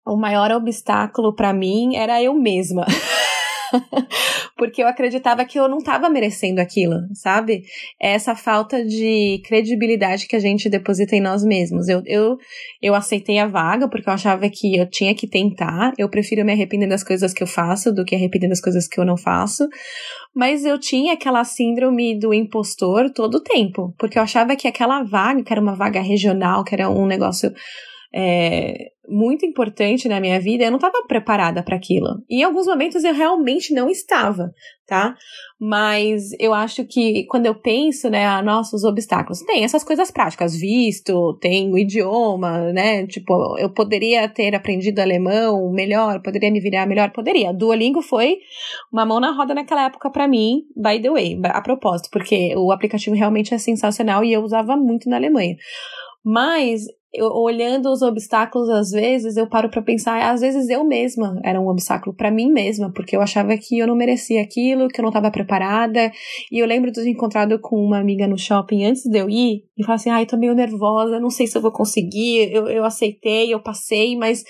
[0.09, 2.87] O maior obstáculo para mim era eu mesma.
[4.57, 7.62] Porque eu acreditava que eu não estava merecendo aquilo, sabe?
[8.01, 11.87] É essa falta de credibilidade que a gente deposita em nós mesmos.
[11.88, 12.38] Eu, eu,
[12.83, 15.92] eu aceitei a vaga porque eu achava que eu tinha que tentar.
[15.99, 18.99] Eu prefiro me arrepender das coisas que eu faço do que arrepender das coisas que
[18.99, 19.68] eu não faço.
[20.35, 23.94] Mas eu tinha aquela síndrome do impostor todo o tempo.
[23.99, 27.53] Porque eu achava que aquela vaga, que era uma vaga regional, que era um negócio
[28.14, 32.23] é, muito importante na minha vida, eu não estava preparada para aquilo.
[32.29, 34.53] Em alguns momentos eu realmente não estava,
[34.87, 35.16] tá?
[35.59, 40.55] Mas eu acho que quando eu penso, né, a nossos obstáculos, tem essas coisas práticas,
[40.55, 43.07] visto, tem o idioma, né?
[43.07, 47.53] Tipo, eu poderia ter aprendido alemão melhor, poderia me virar melhor, poderia.
[47.53, 48.38] Duolingo foi
[48.92, 52.71] uma mão na roda naquela época para mim, by the way, a propósito, porque o
[52.71, 55.57] aplicativo realmente é sensacional e eu usava muito na Alemanha.
[56.25, 56.83] Mas
[57.18, 61.61] eu, olhando os obstáculos, às vezes, eu paro para pensar, às vezes eu mesma era
[61.61, 65.02] um obstáculo para mim mesma, porque eu achava que eu não merecia aquilo, que eu
[65.02, 66.11] não estava preparada.
[66.50, 69.64] E eu lembro de ter encontrado com uma amiga no shopping antes de eu ir
[69.76, 72.52] e falar assim: ai, ah, tô meio nervosa, não sei se eu vou conseguir.
[72.52, 74.44] Eu, eu aceitei, eu passei, mas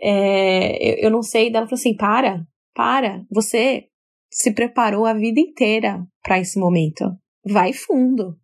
[0.00, 1.48] é, eu, eu não sei.
[1.48, 2.42] ela falou assim: para,
[2.74, 3.84] para, você
[4.30, 7.04] se preparou a vida inteira para esse momento.
[7.44, 8.39] Vai fundo.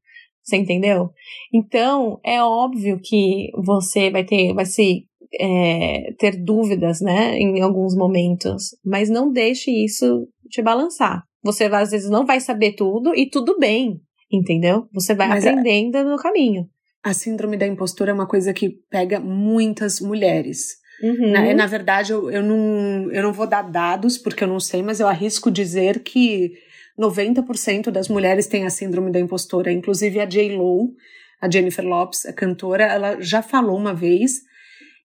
[0.47, 1.11] Você entendeu?
[1.53, 5.05] Então, é óbvio que você vai ter, vai se
[5.41, 11.25] é, ter dúvidas, né, em alguns momentos, mas não deixe isso te balançar.
[11.43, 14.87] Você às vezes não vai saber tudo e tudo bem, entendeu?
[14.93, 16.69] Você vai mas é aprendendo é, no caminho.
[17.03, 20.77] A síndrome da impostura é uma coisa que pega muitas mulheres.
[21.03, 21.33] Uhum.
[21.33, 24.81] Na, na verdade, eu, eu, não, eu não vou dar dados porque eu não sei,
[24.83, 26.53] mas eu arrisco dizer que
[26.99, 30.57] 90% das mulheres têm a síndrome da impostora, inclusive a J.
[30.57, 30.95] Lo,
[31.41, 34.41] a Jennifer Lopes, a cantora, ela já falou uma vez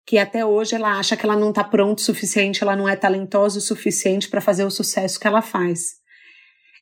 [0.05, 2.95] que até hoje ela acha que ela não está pronta o suficiente, ela não é
[2.95, 6.01] talentosa o suficiente para fazer o sucesso que ela faz.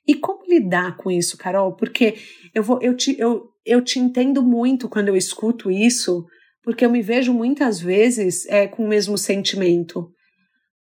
[0.07, 1.75] E como lidar com isso, Carol?
[1.75, 2.15] Porque
[2.53, 6.25] eu, vou, eu, te, eu, eu te entendo muito quando eu escuto isso,
[6.63, 10.11] porque eu me vejo muitas vezes é, com o mesmo sentimento.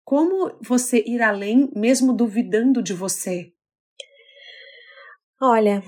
[0.04, 3.50] Como você ir além, mesmo duvidando de você?
[5.40, 5.82] Olha,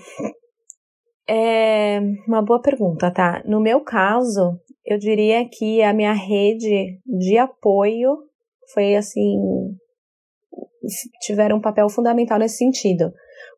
[1.28, 3.42] é uma boa pergunta, tá?
[3.46, 8.16] No meu caso, eu diria que a minha rede de apoio
[8.72, 9.38] foi assim.
[11.22, 13.12] tiveram um papel fundamental nesse sentido.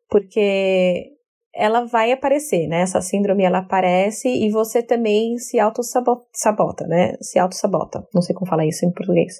[0.09, 1.11] Porque
[1.53, 2.81] ela vai aparecer, né?
[2.81, 7.15] Essa síndrome ela aparece e você também se auto-sabota, né?
[7.21, 8.05] Se auto-sabota.
[8.13, 9.35] Não sei como falar isso em português.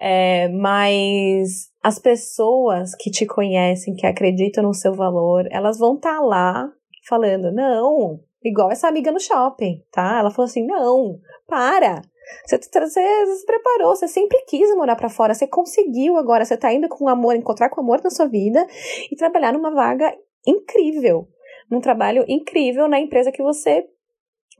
[0.00, 6.16] É, mas as pessoas que te conhecem, que acreditam no seu valor, elas vão estar
[6.16, 6.72] tá lá
[7.08, 10.18] falando, não, igual essa amiga no shopping, tá?
[10.18, 12.02] Ela falou assim, não, para,
[12.44, 16.72] você, você, se preparou, você sempre quis morar para fora, você conseguiu agora, você tá
[16.72, 18.66] indo com amor, encontrar com amor na sua vida
[19.10, 20.14] e trabalhar numa vaga
[20.46, 21.28] incrível,
[21.70, 23.86] num trabalho incrível na empresa que você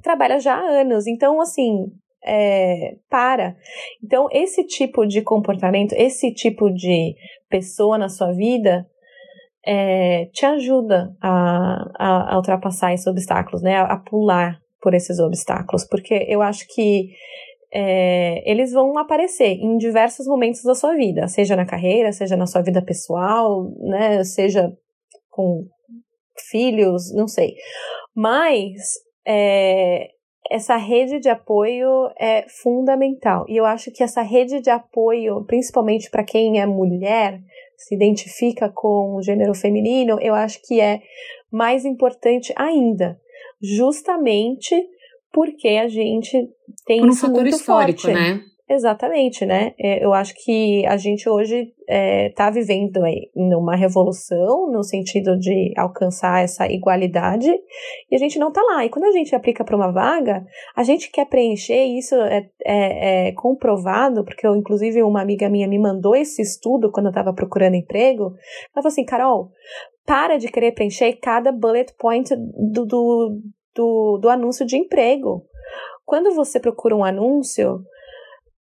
[0.03, 1.07] trabalha já há anos.
[1.07, 1.93] Então, assim,
[2.25, 3.57] é, para.
[4.03, 7.15] Então, esse tipo de comportamento, esse tipo de
[7.49, 8.87] pessoa na sua vida
[9.65, 13.77] é, te ajuda a, a, a, ultrapassar esses obstáculos, né?
[13.77, 17.11] A, a, pular por esses obstáculos, porque eu acho que
[17.73, 22.47] é, eles vão aparecer em diversos momentos da sua vida, seja na carreira, seja na
[22.47, 24.25] sua vida pessoal, né?
[24.25, 24.73] Seja
[25.29, 25.67] com
[26.51, 27.55] filhos, não sei.
[28.15, 28.73] Mas
[29.27, 30.09] é,
[30.51, 33.45] essa rede de apoio é fundamental.
[33.49, 37.41] E eu acho que essa rede de apoio, principalmente para quem é mulher,
[37.77, 41.01] se identifica com o gênero feminino, eu acho que é
[41.51, 43.21] mais importante ainda,
[43.63, 44.75] justamente
[45.33, 46.49] porque a gente
[46.87, 48.15] tem um fator histórico, forte.
[48.15, 48.41] né?
[48.71, 49.73] Exatamente, né?
[49.79, 51.73] É, eu acho que a gente hoje
[52.29, 57.51] está é, vivendo aí numa revolução no sentido de alcançar essa igualdade
[58.11, 58.85] e a gente não está lá.
[58.85, 60.45] E quando a gente aplica para uma vaga,
[60.77, 65.67] a gente quer preencher isso é, é, é, comprovado, porque eu, inclusive uma amiga minha
[65.67, 68.25] me mandou esse estudo quando eu estava procurando emprego.
[68.25, 69.51] Ela falou assim, Carol,
[70.05, 73.41] para de querer preencher cada bullet point do, do,
[73.75, 75.47] do, do anúncio de emprego.
[76.05, 77.83] Quando você procura um anúncio,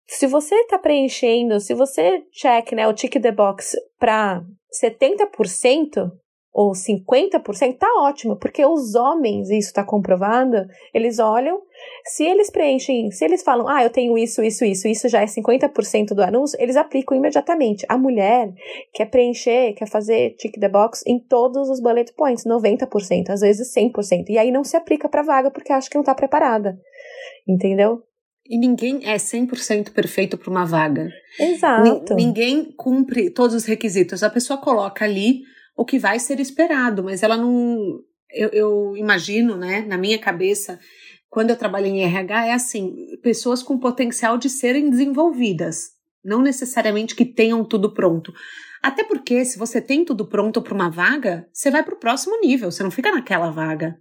[0.06, 4.42] se você está preenchendo, se você check né, o tick the box para
[4.82, 6.10] 70%
[6.56, 11.60] ou 50%, tá ótimo, porque os homens, isso está comprovado, eles olham,
[12.06, 15.26] se eles preenchem, se eles falam, ah, eu tenho isso, isso, isso, isso já é
[15.26, 17.84] 50% do anúncio, eles aplicam imediatamente.
[17.90, 18.54] A mulher
[18.94, 23.70] quer preencher, quer fazer tick the box em todos os bullet points, 90%, às vezes
[23.74, 26.78] 100%, e aí não se aplica para vaga porque acha que não está preparada.
[27.46, 28.02] Entendeu?
[28.48, 31.10] E ninguém é 100% perfeito para uma vaga.
[31.38, 32.14] Exato.
[32.14, 34.22] N ninguém cumpre todos os requisitos.
[34.22, 35.42] A pessoa coloca ali
[35.76, 38.00] o que vai ser esperado, mas ela não.
[38.30, 40.78] Eu, eu imagino, né, na minha cabeça,
[41.28, 45.94] quando eu trabalho em RH, é assim: pessoas com potencial de serem desenvolvidas.
[46.24, 48.32] Não necessariamente que tenham tudo pronto.
[48.82, 52.40] Até porque, se você tem tudo pronto para uma vaga, você vai para o próximo
[52.40, 53.96] nível, você não fica naquela vaga.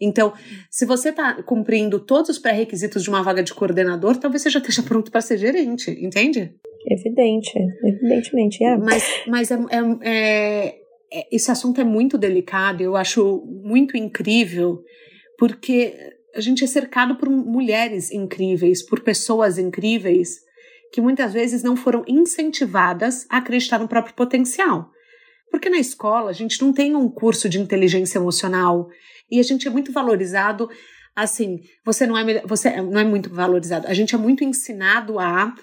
[0.00, 0.32] Então,
[0.70, 4.58] se você está cumprindo todos os pré-requisitos de uma vaga de coordenador, talvez você já
[4.58, 6.54] esteja pronto para ser gerente, entende?
[6.86, 7.52] Evidente,
[7.84, 8.76] evidentemente, é.
[8.76, 10.66] Mas, mas é, é, é,
[11.12, 14.82] é esse assunto é muito delicado, eu acho muito incrível,
[15.38, 15.94] porque
[16.34, 20.40] a gente é cercado por mulheres incríveis, por pessoas incríveis,
[20.92, 24.90] que muitas vezes não foram incentivadas a acreditar no próprio potencial.
[25.50, 28.88] Porque na escola a gente não tem um curso de inteligência emocional
[29.32, 30.68] e a gente é muito valorizado
[31.16, 33.86] assim, você não é você não é muito valorizado.
[33.86, 35.54] A gente é muito ensinado a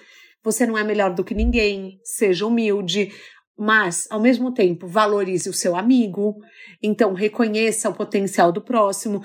[0.42, 3.12] você não é melhor do que ninguém, seja humilde,
[3.58, 6.36] mas ao mesmo tempo valorize o seu amigo,
[6.82, 9.22] então reconheça o potencial do próximo.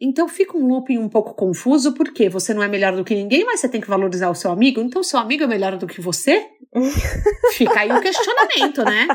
[0.00, 3.44] Então fica um looping um pouco confuso, porque você não é melhor do que ninguém,
[3.44, 4.80] mas você tem que valorizar o seu amigo.
[4.80, 6.46] Então, seu amigo é melhor do que você?
[7.54, 9.08] fica aí o questionamento, né?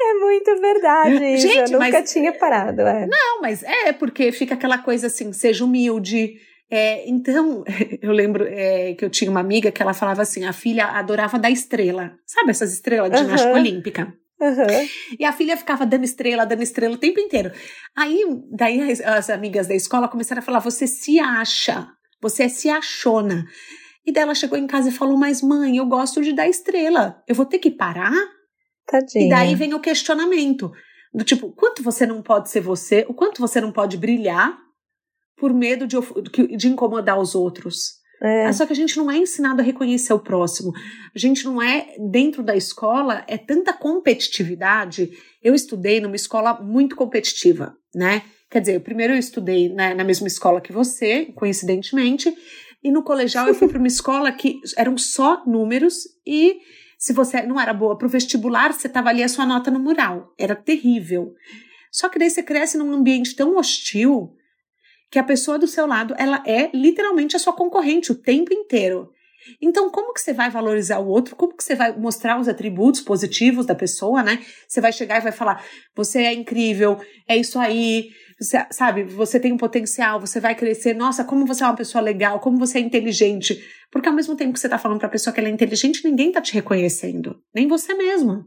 [0.00, 1.18] É muito verdade.
[1.38, 2.12] Gente, eu nunca mas...
[2.12, 2.82] tinha parado.
[2.82, 3.06] É.
[3.06, 6.36] Não, mas é, porque fica aquela coisa assim, seja humilde.
[6.70, 7.64] É, então,
[8.02, 11.38] eu lembro é, que eu tinha uma amiga que ela falava assim: a filha adorava
[11.38, 12.12] dar estrela.
[12.26, 13.58] Sabe essas estrelas de ginástica uhum.
[13.58, 14.14] olímpica?
[14.40, 14.88] Uhum.
[15.18, 17.50] E a filha ficava dando estrela, dando estrela o tempo inteiro.
[17.96, 21.88] Aí, daí as, as amigas da escola começaram a falar: você se acha,
[22.20, 23.46] você se achona.
[24.06, 27.22] E daí ela chegou em casa e falou: Mas mãe, eu gosto de dar estrela,
[27.26, 28.14] eu vou ter que parar?
[28.86, 29.26] Tadinha.
[29.26, 30.70] E daí vem o questionamento:
[31.12, 34.56] do tipo, quanto você não pode ser você, o quanto você não pode brilhar
[35.36, 35.96] por medo de,
[36.56, 37.97] de incomodar os outros.
[38.20, 38.52] É.
[38.52, 40.72] Só que a gente não é ensinado a reconhecer o próximo.
[41.14, 45.10] A gente não é, dentro da escola, é tanta competitividade.
[45.42, 48.22] Eu estudei numa escola muito competitiva, né?
[48.50, 52.34] Quer dizer, primeiro eu estudei né, na mesma escola que você, coincidentemente,
[52.82, 55.94] e no colegial eu fui para uma escola que eram só números
[56.26, 56.58] e
[56.98, 59.78] se você não era boa para o vestibular, você tava ali a sua nota no
[59.78, 60.32] mural.
[60.38, 61.32] Era terrível.
[61.92, 64.34] Só que daí você cresce num ambiente tão hostil
[65.10, 69.10] que a pessoa do seu lado, ela é literalmente a sua concorrente o tempo inteiro.
[69.62, 71.34] Então, como que você vai valorizar o outro?
[71.34, 74.40] Como que você vai mostrar os atributos positivos da pessoa, né?
[74.68, 75.64] Você vai chegar e vai falar:
[75.96, 79.04] "Você é incrível, é isso aí, você, sabe?
[79.04, 80.94] Você tem um potencial, você vai crescer.
[80.94, 83.58] Nossa, como você é uma pessoa legal, como você é inteligente".
[83.90, 86.04] Porque ao mesmo tempo que você tá falando para a pessoa que ela é inteligente,
[86.04, 88.44] ninguém tá te reconhecendo, nem você mesmo.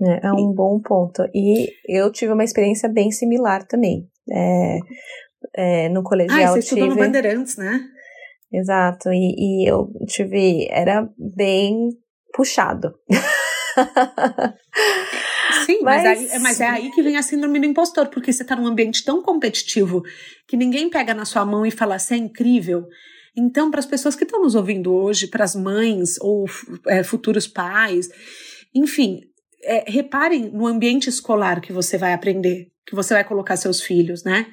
[0.00, 1.22] É, é um bom ponto.
[1.34, 4.08] E eu tive uma experiência bem similar também.
[4.30, 4.78] É,
[5.54, 6.38] é, no colegial.
[6.38, 6.80] Ah, você tive...
[6.80, 7.80] estudou no Bandeirantes, né?
[8.52, 10.68] Exato, e, e eu tive.
[10.70, 11.90] Era bem
[12.32, 12.94] puxado.
[15.66, 18.42] Sim, mas, mas, aí, mas, é aí que vem a síndrome do impostor, porque você
[18.42, 20.02] está num ambiente tão competitivo
[20.46, 22.86] que ninguém pega na sua mão e fala, você é incrível.
[23.36, 26.44] Então, para as pessoas que estão nos ouvindo hoje, para as mães ou
[26.86, 28.08] é, futuros pais,
[28.74, 29.20] enfim,
[29.62, 34.22] é, reparem no ambiente escolar que você vai aprender, que você vai colocar seus filhos,
[34.22, 34.46] né?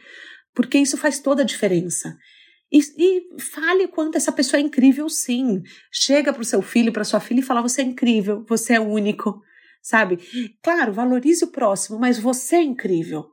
[0.54, 2.18] Porque isso faz toda a diferença.
[2.72, 5.62] E, e fale quanto essa pessoa é incrível, sim.
[5.92, 8.80] Chega para o seu filho, para sua filha e fala: você é incrível, você é
[8.80, 9.42] único,
[9.82, 10.20] sabe?
[10.64, 13.26] Claro, valorize o próximo, mas você é incrível.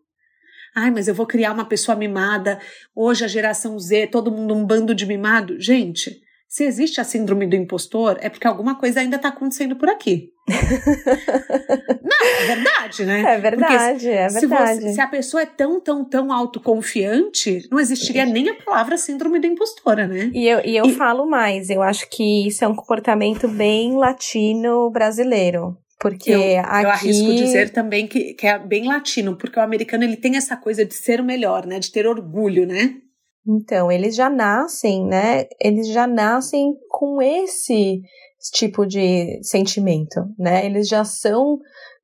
[0.75, 2.61] Ai, mas eu vou criar uma pessoa mimada.
[2.95, 5.61] Hoje a geração Z, todo mundo um bando de mimado.
[5.61, 9.89] Gente, se existe a síndrome do impostor, é porque alguma coisa ainda está acontecendo por
[9.89, 10.33] aqui.
[12.03, 13.23] Não, é verdade, né?
[13.29, 14.41] É verdade, se, é verdade.
[14.41, 18.97] Se, você, se, a pessoa é tão, tão, tão autoconfiante, não existiria nem a palavra
[18.97, 20.31] síndrome da impostora, né?
[20.33, 20.95] E eu, e eu e...
[20.95, 25.77] falo mais, eu acho que isso é um comportamento bem latino brasileiro.
[26.01, 26.85] Porque eu, aqui...
[26.85, 30.57] eu arrisco dizer também que, que é bem latino, porque o americano ele tem essa
[30.57, 31.79] coisa de ser o melhor, né?
[31.79, 32.95] De ter orgulho, né?
[33.47, 35.47] Então, eles já nascem, né?
[35.61, 38.03] Eles já nascem com esse
[38.53, 40.65] tipo de sentimento, né?
[40.65, 41.59] Eles já são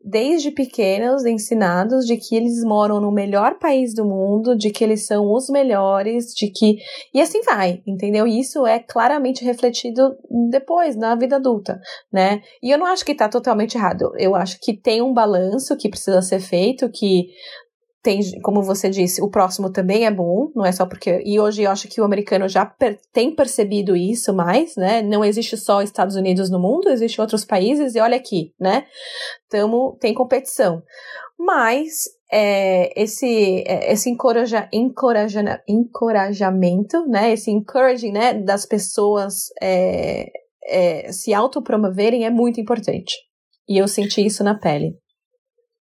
[0.05, 5.07] desde pequenos ensinados de que eles moram no melhor país do mundo, de que eles
[5.07, 6.77] são os melhores, de que
[7.13, 8.27] e assim vai, entendeu?
[8.27, 10.15] E isso é claramente refletido
[10.51, 11.81] depois na vida adulta,
[12.13, 12.43] né?
[12.63, 14.13] E eu não acho que tá totalmente errado.
[14.19, 17.29] Eu acho que tem um balanço que precisa ser feito, que
[18.05, 21.23] tem, como você disse, o próximo também é bom, não é só porque.
[21.25, 25.01] E hoje eu acho que o americano já per, tem percebido isso mais, né?
[25.01, 28.85] Não existe só Estados Unidos no mundo, existem outros países, e olha aqui, né?
[29.49, 30.83] Tamo, tem competição.
[31.39, 37.33] Mas é, esse, é, esse encoraja, encoraja, encorajamento, né?
[37.33, 40.31] Esse encouraging né, das pessoas é,
[40.67, 43.15] é, se autopromoverem é muito importante.
[43.67, 44.95] E eu senti isso na pele.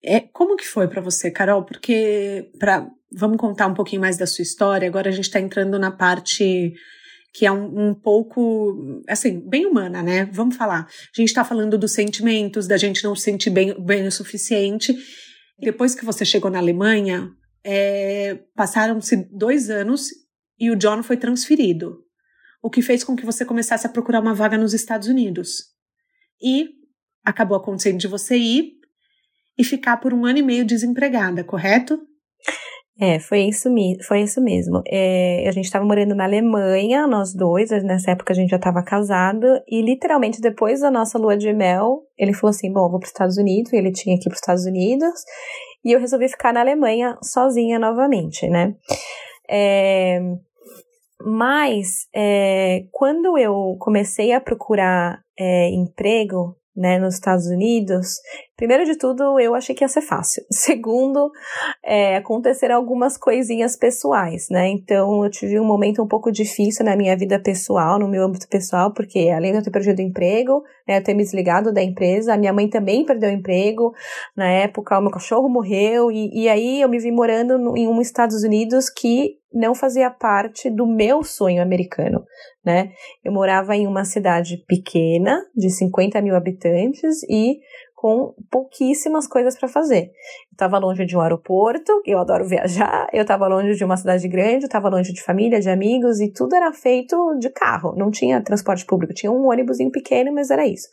[0.06, 1.64] É, como que foi para você, Carol?
[1.64, 4.88] Porque para vamos contar um pouquinho mais da sua história.
[4.88, 6.74] Agora a gente está entrando na parte
[7.34, 10.26] que é um, um, pouco, assim, bem humana, né?
[10.32, 10.82] Vamos falar.
[10.82, 14.95] A gente está falando dos sentimentos, da gente não se sentir bem, bem o suficiente.
[15.60, 17.32] Depois que você chegou na Alemanha,
[17.64, 20.10] é, passaram-se dois anos
[20.60, 22.04] e o John foi transferido,
[22.62, 25.64] o que fez com que você começasse a procurar uma vaga nos Estados Unidos.
[26.39, 26.70] E
[27.26, 28.74] acabou acontecendo de você ir
[29.58, 31.99] e ficar por um ano e meio desempregada, correto?
[32.99, 33.70] É, foi isso,
[34.08, 34.82] foi isso mesmo.
[34.88, 38.84] É, a gente estava morando na Alemanha, nós dois, nessa época a gente já estava
[38.84, 43.06] casado, e literalmente depois da nossa lua de mel, ele falou assim: Bom, vou para
[43.06, 45.14] os Estados Unidos, ele tinha que ir para os Estados Unidos,
[45.84, 48.76] e eu resolvi ficar na Alemanha sozinha novamente, né?
[49.49, 50.20] É,
[51.20, 58.16] mas é, quando eu comecei a procurar é, emprego, né, nos Estados Unidos,
[58.56, 60.43] primeiro de tudo, eu achei que ia ser fácil.
[60.51, 61.32] Segundo,
[61.84, 64.70] é, aconteceram algumas coisinhas pessoais, né?
[64.70, 68.47] Então, eu tive um momento um pouco difícil na minha vida pessoal, no meu âmbito
[68.47, 71.82] pessoal, porque além de eu ter perdido o emprego, né, eu ter me desligado da
[71.82, 73.93] empresa, a minha mãe também perdeu o emprego.
[74.36, 77.88] Na época, o meu cachorro morreu, e, e aí eu me vi morando no, em
[77.88, 82.24] um Estados Unidos que não fazia parte do meu sonho americano,
[82.66, 82.91] né?
[83.24, 87.60] Eu morava em uma cidade pequena, de 50 mil habitantes, e
[88.04, 90.08] com pouquíssimas coisas para fazer.
[90.08, 94.28] Eu estava longe de um aeroporto, eu adoro viajar, eu estava longe de uma cidade
[94.28, 98.12] grande, eu estava longe de família, de amigos, e tudo era feito de carro, não
[98.12, 100.89] tinha transporte público, tinha um ônibus pequeno, mas era isso.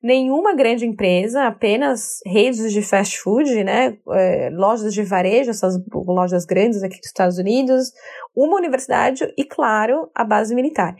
[0.00, 6.44] Nenhuma grande empresa, apenas redes de fast food, né, é, lojas de varejo, essas lojas
[6.44, 7.90] grandes aqui dos Estados Unidos,
[8.36, 10.94] uma universidade e, claro, a base militar.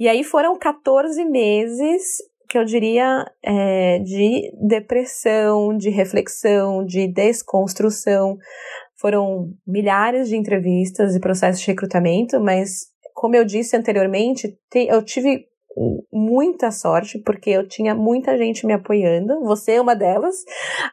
[0.00, 8.36] E aí foram 14 meses que eu diria é, de depressão, de reflexão, de desconstrução.
[8.98, 15.46] Foram milhares de entrevistas e processos de recrutamento, mas como eu disse anteriormente, eu tive
[16.12, 19.40] muita sorte, porque eu tinha muita gente me apoiando.
[19.44, 20.36] Você é uma delas,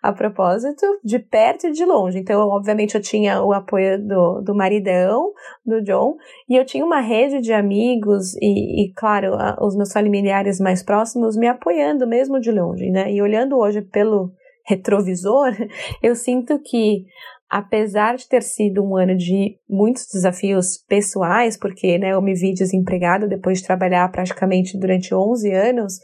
[0.02, 2.20] a propósito, de perto e de longe.
[2.20, 5.32] Então, obviamente, eu tinha o apoio do, do maridão,
[5.66, 6.16] do John,
[6.50, 10.84] e eu tinha uma rede de amigos e, e claro, a, os meus familiares mais
[10.84, 13.12] próximos me apoiando mesmo de longe, né?
[13.12, 14.32] E olhando hoje pelo
[14.66, 15.52] retrovisor,
[16.02, 17.06] eu sinto que
[17.54, 22.52] apesar de ter sido um ano de muitos desafios pessoais, porque né, eu me vi
[22.52, 26.00] desempregada depois de trabalhar praticamente durante 11 anos,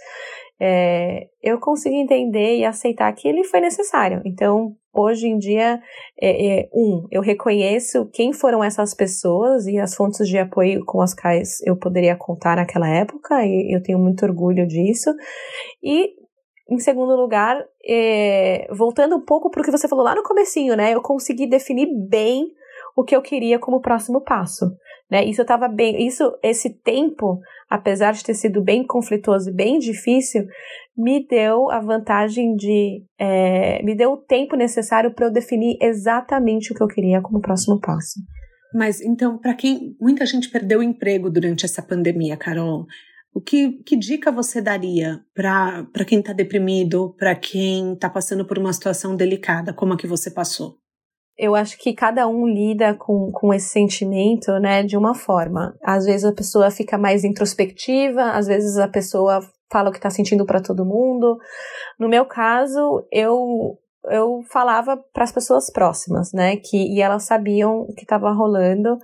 [0.61, 4.21] é, eu consegui entender e aceitar que ele foi necessário.
[4.25, 5.81] Então, hoje em dia,
[6.21, 11.01] é, é, um, eu reconheço quem foram essas pessoas e as fontes de apoio com
[11.01, 15.09] as quais eu poderia contar naquela época, e eu tenho muito orgulho disso.
[15.81, 16.18] E
[16.69, 20.75] em segundo lugar, é, voltando um pouco para o que você falou lá no comecinho,
[20.75, 20.93] né?
[20.93, 22.47] Eu consegui definir bem
[22.95, 24.65] o que eu queria como próximo passo,
[25.09, 25.25] né?
[25.25, 27.39] Isso estava bem, isso, esse tempo,
[27.69, 30.45] apesar de ter sido bem conflituoso e bem difícil,
[30.95, 36.71] me deu a vantagem de, é, me deu o tempo necessário para eu definir exatamente
[36.71, 38.19] o que eu queria como próximo passo.
[38.73, 42.85] Mas então, para quem muita gente perdeu o emprego durante essa pandemia, Carol,
[43.33, 48.57] o que, que dica você daria para quem está deprimido, para quem está passando por
[48.57, 50.77] uma situação delicada, como a que você passou?
[51.37, 55.73] Eu acho que cada um lida com, com esse sentimento, né, de uma forma.
[55.81, 59.39] Às vezes a pessoa fica mais introspectiva, às vezes a pessoa
[59.71, 61.37] fala o que está sentindo para todo mundo.
[61.97, 63.77] No meu caso, eu
[64.09, 68.97] eu falava para as pessoas próximas, né, que e elas sabiam o que estava rolando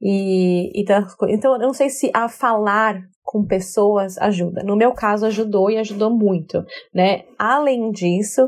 [0.00, 0.84] e, e
[1.30, 3.00] então eu não sei se a falar
[3.32, 4.62] com pessoas ajuda.
[4.62, 6.62] No meu caso, ajudou e ajudou muito,
[6.94, 7.22] né?
[7.38, 8.46] Além disso,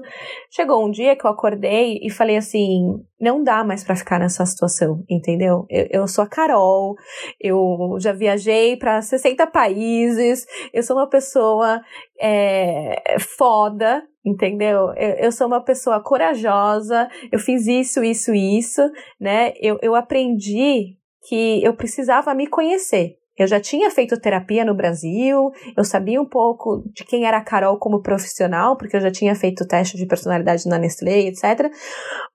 [0.51, 4.45] chegou um dia que eu acordei e falei assim: não dá mais para ficar nessa
[4.45, 5.65] situação, entendeu?
[5.71, 6.97] Eu, eu, sou a Carol,
[7.41, 11.81] eu já viajei para 60 países, eu sou uma pessoa
[12.21, 14.93] é, foda, entendeu?
[14.99, 18.83] Eu, eu, sou uma pessoa corajosa, eu fiz isso, isso, isso,
[19.19, 19.55] né?
[19.63, 23.17] Eu, eu aprendi que eu precisava me conhecer.
[23.37, 27.45] Eu já tinha feito terapia no Brasil, eu sabia um pouco de quem era a
[27.45, 31.71] Carol como profissional, porque eu já tinha feito teste de personalidade na Nestlé, etc.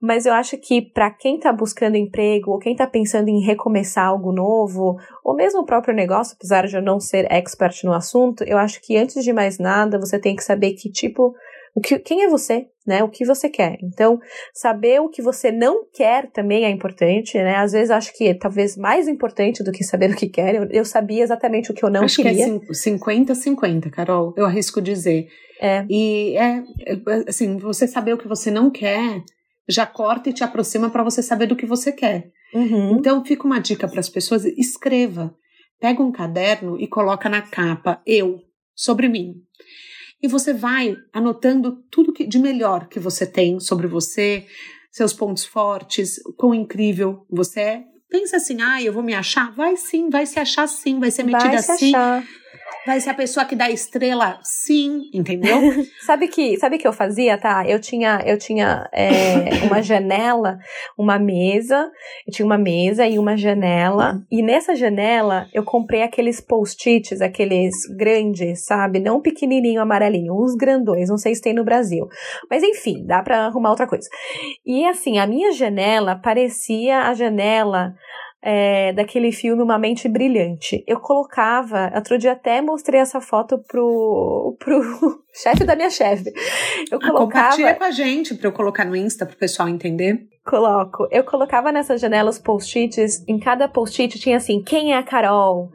[0.01, 4.07] Mas eu acho que para quem está buscando emprego, ou quem está pensando em recomeçar
[4.07, 8.43] algo novo, ou mesmo o próprio negócio, apesar de eu não ser expert no assunto,
[8.43, 11.33] eu acho que antes de mais nada, você tem que saber que tipo
[11.75, 13.03] o que, quem é você, né?
[13.03, 13.77] O que você quer.
[13.83, 14.19] Então,
[14.53, 17.55] saber o que você não quer também é importante, né?
[17.55, 20.55] Às vezes acho que é talvez mais importante do que saber o que quer.
[20.55, 22.45] Eu, eu sabia exatamente o que eu não acho queria.
[22.45, 24.33] Acho que é 50-50, Carol.
[24.35, 25.27] Eu arrisco dizer.
[25.61, 25.85] É.
[25.89, 29.23] E é, é, assim, você saber o que você não quer
[29.67, 32.31] já corta e te aproxima para você saber do que você quer.
[32.53, 32.97] Uhum.
[32.97, 35.35] Então, fica uma dica para as pessoas: escreva.
[35.79, 38.41] Pega um caderno e coloca na capa eu
[38.75, 39.35] sobre mim
[40.21, 44.45] e você vai anotando tudo que, de melhor que você tem sobre você,
[44.91, 47.83] seus pontos fortes, quão incrível você é.
[48.09, 49.53] Pensa assim, ah, eu vou me achar?
[49.53, 51.95] Vai sim, vai se achar sim, vai ser metida vai se assim.
[51.95, 52.23] Achar.
[52.85, 55.59] Vai ser a pessoa que dá estrela, sim, entendeu?
[56.05, 57.63] sabe que sabe que eu fazia, tá?
[57.67, 60.57] Eu tinha eu tinha é, uma janela,
[60.97, 61.91] uma mesa,
[62.25, 67.75] eu tinha uma mesa e uma janela e nessa janela eu comprei aqueles post-its, aqueles
[67.97, 68.99] grandes, sabe?
[68.99, 72.07] Não pequenininho amarelinho, os grandões, não sei se tem no Brasil,
[72.49, 74.07] mas enfim, dá para arrumar outra coisa.
[74.65, 77.93] E assim, a minha janela parecia a janela
[78.41, 80.83] é, daquele filme Uma Mente Brilhante.
[80.87, 84.81] Eu colocava, outro dia até mostrei essa foto pro, pro
[85.33, 86.31] chefe da minha chefe.
[86.91, 87.73] Eu ah, colocava.
[87.75, 90.27] com a gente para eu colocar no Insta pro pessoal entender.
[90.45, 91.07] Coloco.
[91.11, 95.69] Eu colocava nessas janelas post-its, em cada post-it tinha assim: quem é a Carol?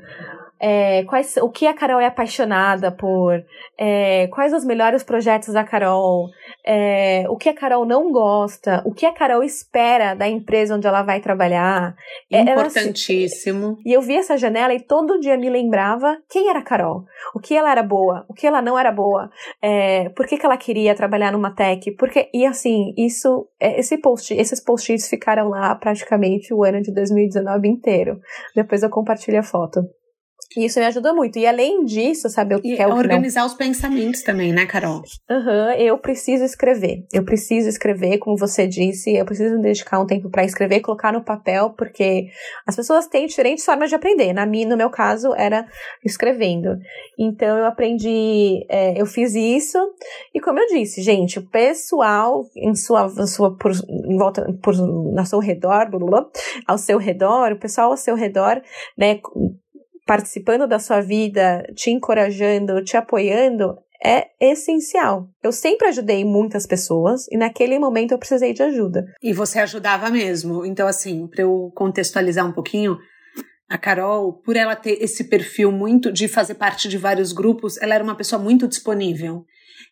[0.61, 3.43] É, quais, o que a Carol é apaixonada por,
[3.79, 6.29] é, quais os melhores projetos da Carol,
[6.65, 10.87] é, o que a Carol não gosta, o que a Carol espera da empresa onde
[10.87, 11.95] ela vai trabalhar.
[12.31, 13.73] É, Importantíssimo.
[13.73, 17.05] Assim, e eu vi essa janela e todo dia me lembrava quem era a Carol,
[17.35, 19.31] o que ela era boa, o que ela não era boa,
[19.61, 23.99] é, por que, que ela queria trabalhar numa tech, porque, e assim, isso, é, esse
[23.99, 28.21] post, esses post-its ficaram lá praticamente o ano de 2019 inteiro.
[28.55, 29.81] Depois eu compartilho a foto.
[30.57, 31.39] E isso me ajuda muito.
[31.39, 33.47] E além disso, saber o que é o organizar não...
[33.47, 35.03] os pensamentos também, né, Carol?
[35.31, 37.05] Aham, uhum, eu preciso escrever.
[37.13, 41.25] Eu preciso escrever, como você disse, eu preciso dedicar um tempo para escrever, colocar no
[41.25, 42.27] papel, porque
[42.67, 44.33] as pessoas têm diferentes formas de aprender.
[44.33, 45.67] Na minha, no meu caso, era
[46.05, 46.79] escrevendo.
[47.19, 49.79] Então eu aprendi, é, eu fiz isso,
[50.35, 54.75] e como eu disse, gente, o pessoal em sua, sua por, em volta, por,
[55.19, 56.27] ao seu redor, blá, blá,
[56.67, 58.61] ao seu redor, o pessoal ao seu redor,
[58.97, 59.21] né,
[60.07, 65.29] participando da sua vida, te encorajando, te apoiando, é essencial.
[65.43, 69.07] Eu sempre ajudei muitas pessoas e naquele momento eu precisei de ajuda.
[69.23, 70.65] E você ajudava mesmo.
[70.67, 72.99] Então, assim, para eu contextualizar um pouquinho,
[73.69, 77.95] a Carol, por ela ter esse perfil muito de fazer parte de vários grupos, ela
[77.95, 79.45] era uma pessoa muito disponível.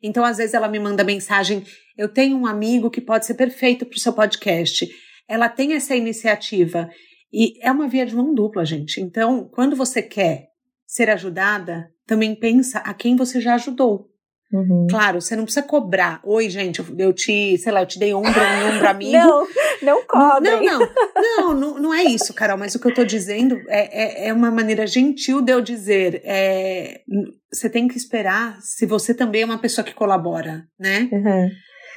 [0.02, 1.64] Então, às vezes, ela me manda mensagem:
[1.96, 4.86] Eu tenho um amigo que pode ser perfeito para o seu podcast.
[5.26, 6.90] Ela tem essa iniciativa.
[7.32, 9.00] E é uma via de mão dupla, gente.
[9.00, 10.48] Então, quando você quer
[10.86, 14.12] ser ajudada, também pensa a quem você já ajudou.
[14.52, 14.86] Uhum.
[14.90, 16.20] Claro, você não precisa cobrar.
[16.24, 19.12] Oi, gente, eu, te, sei lá, eu te dei ombro em ombro amigo.
[19.12, 19.46] não,
[19.80, 20.02] não.
[20.02, 20.80] Não, não,
[21.16, 24.32] não, não, não, é isso, Carol, mas o que eu tô dizendo é, é, é
[24.32, 26.20] uma maneira gentil de eu dizer.
[26.22, 27.00] É,
[27.50, 31.08] você tem que esperar se você também é uma pessoa que colabora, né?
[31.10, 31.50] Uhum.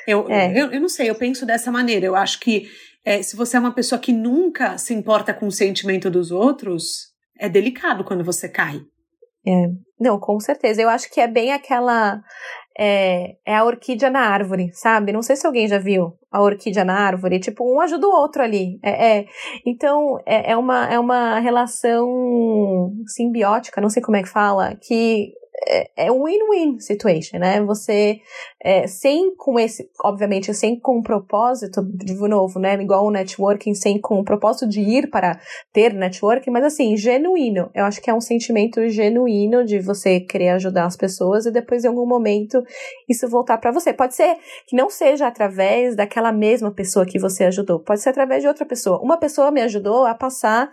[0.07, 0.51] Eu, é.
[0.57, 2.05] eu, eu não sei, eu penso dessa maneira.
[2.05, 2.69] Eu acho que
[3.05, 7.13] é, se você é uma pessoa que nunca se importa com o sentimento dos outros,
[7.39, 8.81] é delicado quando você cai.
[9.47, 9.67] É.
[9.99, 10.81] Não, com certeza.
[10.81, 12.19] Eu acho que é bem aquela.
[12.77, 15.13] É, é, a orquídea na árvore, sabe?
[15.13, 17.39] Não sei se alguém já viu a orquídea na árvore.
[17.39, 18.79] Tipo, um ajuda o outro ali.
[18.83, 19.25] É, é.
[19.65, 25.31] Então, é, é, uma, é uma relação simbiótica, não sei como é que fala, que
[25.67, 27.61] é, é um win-win situation, né?
[27.63, 28.19] Você,
[28.61, 32.73] é, sem com esse, obviamente, sem com um propósito, de novo, né?
[32.75, 35.39] Igual o networking, sem com o propósito de ir para
[35.71, 37.69] ter networking, mas assim, genuíno.
[37.73, 41.83] Eu acho que é um sentimento genuíno de você querer ajudar as pessoas e depois,
[41.83, 42.61] em algum momento,
[43.07, 43.93] isso voltar para você.
[43.93, 44.37] Pode ser
[44.67, 48.65] que não seja através daquela mesma pessoa que você ajudou, pode ser através de outra
[48.65, 49.01] pessoa.
[49.01, 50.69] Uma pessoa me ajudou a passar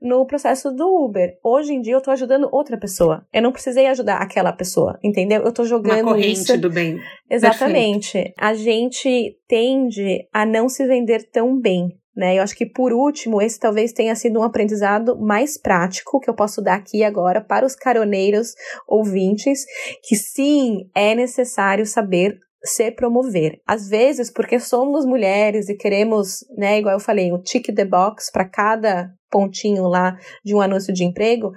[0.00, 1.38] no processo do Uber.
[1.42, 3.26] Hoje em dia, eu tô ajudando outra pessoa.
[3.32, 5.42] Eu não precisei ajudar aquela pessoa, entendeu?
[5.42, 6.58] Eu tô jogando Uma corrente isso.
[6.58, 7.00] do bem.
[7.30, 8.12] Exatamente.
[8.12, 8.34] Perfeito.
[8.38, 12.38] A gente tende a não se vender tão bem, né?
[12.38, 16.34] Eu acho que por último, esse talvez tenha sido um aprendizado mais prático que eu
[16.34, 18.54] posso dar aqui agora para os caroneiros
[18.86, 19.64] ouvintes,
[20.02, 23.60] que sim, é necessário saber se promover.
[23.66, 28.30] Às vezes, porque somos mulheres e queremos, né, igual eu falei, o tick the box
[28.30, 31.52] para cada pontinho lá de um anúncio de emprego,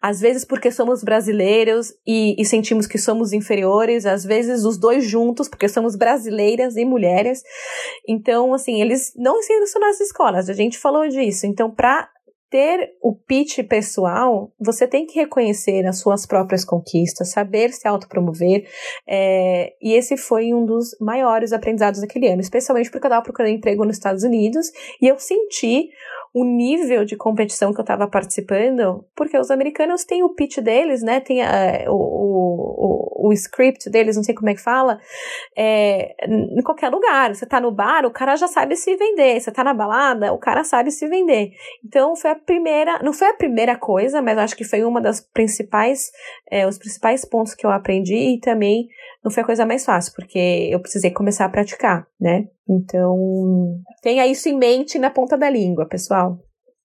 [0.00, 5.04] às vezes porque somos brasileiros e, e, sentimos que somos inferiores, às vezes os dois
[5.04, 7.42] juntos, porque somos brasileiras e mulheres.
[8.08, 11.46] Então, assim, eles não ensinam isso nas escolas, a gente falou disso.
[11.46, 12.08] Então, para
[12.50, 18.68] ter o pitch pessoal, você tem que reconhecer as suas próprias conquistas, saber se autopromover,
[19.08, 23.52] é, e esse foi um dos maiores aprendizados daquele ano, especialmente porque eu estava procurando
[23.52, 24.66] emprego nos Estados Unidos,
[25.00, 25.88] e eu senti
[26.36, 31.02] o nível de competição que eu estava participando, porque os americanos têm o pitch deles,
[31.02, 31.18] né?
[31.18, 35.00] Tem uh, o, o, o, script deles, não sei como é que fala,
[35.56, 37.34] é, em qualquer lugar.
[37.34, 39.40] Você tá no bar, o cara já sabe se vender.
[39.40, 41.52] Você tá na balada, o cara sabe se vender.
[41.82, 45.22] Então foi a primeira, não foi a primeira coisa, mas acho que foi uma das
[45.22, 46.10] principais,
[46.50, 48.88] é, os principais pontos que eu aprendi e também
[49.24, 52.46] não foi a coisa mais fácil, porque eu precisei começar a praticar, né?
[52.68, 56.38] Então, tenha isso em mente na ponta da língua, pessoal.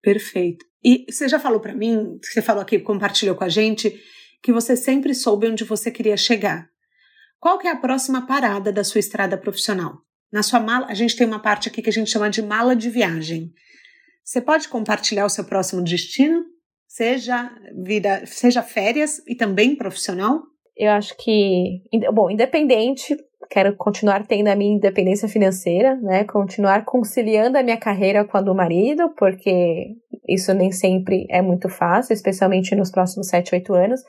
[0.01, 0.65] Perfeito.
[0.83, 3.93] E você já falou para mim, você falou aqui, compartilhou com a gente,
[4.41, 6.67] que você sempre soube onde você queria chegar.
[7.39, 9.97] Qual que é a próxima parada da sua estrada profissional?
[10.31, 12.75] Na sua mala, a gente tem uma parte aqui que a gente chama de mala
[12.75, 13.51] de viagem.
[14.23, 16.43] Você pode compartilhar o seu próximo destino?
[16.87, 17.51] Seja
[17.83, 20.41] vida, seja férias e também profissional?
[20.75, 21.81] Eu acho que,
[22.13, 23.17] bom, independente,
[23.49, 26.23] quero continuar tendo a minha independência financeira, né?
[26.23, 29.95] Continuar conciliando a minha carreira com a do marido, porque
[30.27, 34.01] isso nem sempre é muito fácil, especialmente nos próximos 7, 8 anos.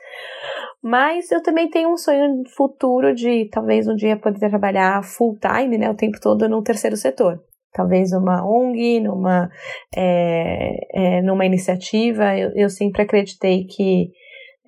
[0.81, 5.77] Mas eu também tenho um sonho futuro de talvez um dia poder trabalhar full time,
[5.77, 5.89] né?
[5.89, 7.39] O tempo todo no terceiro setor
[7.71, 9.49] talvez numa ONG, numa,
[9.95, 12.37] é, é, numa iniciativa.
[12.37, 14.11] Eu, eu, sempre acreditei que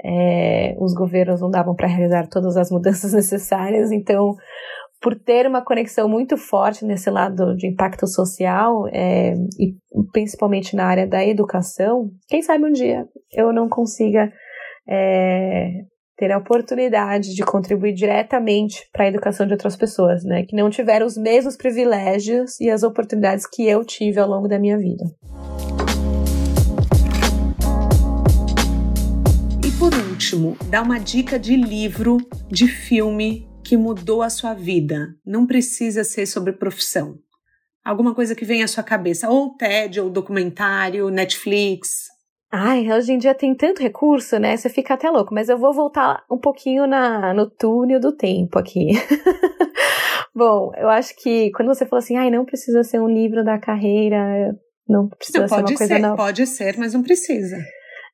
[0.04, 4.36] é, os governos não davam para realizar todas as mudanças necessárias, então,
[5.02, 9.76] por ter uma conexão muito forte nesse lado de impacto social, é, e
[10.12, 14.32] principalmente na área da educação, quem sabe um dia eu não consiga
[14.88, 15.70] é,
[16.18, 20.70] ter a oportunidade de contribuir diretamente para a educação de outras pessoas, né, que não
[20.70, 25.04] tiveram os mesmos privilégios e as oportunidades que eu tive ao longo da minha vida.
[30.22, 32.18] Último, dá uma dica de livro,
[32.48, 35.16] de filme que mudou a sua vida.
[35.26, 37.16] Não precisa ser sobre profissão.
[37.84, 42.06] Alguma coisa que vem à sua cabeça, ou TED, ou documentário, Netflix.
[42.52, 44.56] Ai, hoje em dia tem tanto recurso, né?
[44.56, 48.60] Você fica até louco, mas eu vou voltar um pouquinho na, no túnel do tempo
[48.60, 48.90] aqui.
[50.36, 53.58] Bom, eu acho que quando você falou assim, ai, não precisa ser um livro da
[53.58, 54.56] carreira,
[54.88, 56.16] não precisa não, ser uma coisa ser, não.
[56.16, 57.58] Pode ser, mas não precisa.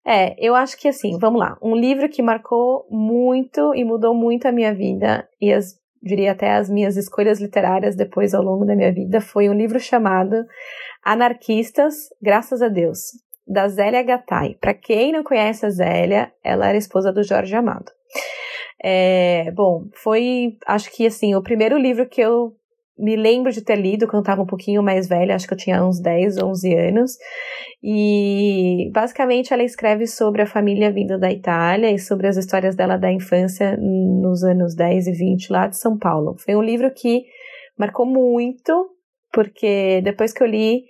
[0.07, 1.57] É, eu acho que assim, vamos lá.
[1.61, 6.53] Um livro que marcou muito e mudou muito a minha vida, e as, diria até
[6.53, 10.45] as minhas escolhas literárias depois ao longo da minha vida, foi um livro chamado
[11.03, 12.99] Anarquistas, Graças a Deus,
[13.45, 14.55] da Zélia Gattai.
[14.61, 17.91] Para quem não conhece a Zélia, ela era esposa do Jorge Amado.
[18.81, 22.53] É, bom, foi, acho que assim, o primeiro livro que eu
[22.97, 25.83] me lembro de ter lido quando estava um pouquinho mais velha, acho que eu tinha
[25.83, 27.11] uns 10, 11 anos.
[27.83, 32.97] E basicamente ela escreve sobre a família vinda da Itália e sobre as histórias dela
[32.97, 36.35] da infância nos anos 10 e 20 lá de São Paulo.
[36.37, 37.23] Foi um livro que
[37.77, 38.89] marcou muito,
[39.31, 40.85] porque depois que eu li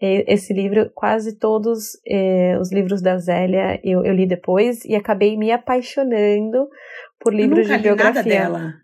[0.00, 5.36] esse livro, quase todos eh, os livros da Zélia eu, eu, li depois e acabei
[5.36, 6.68] me apaixonando
[7.18, 8.22] por livros de biografia.
[8.22, 8.74] dela.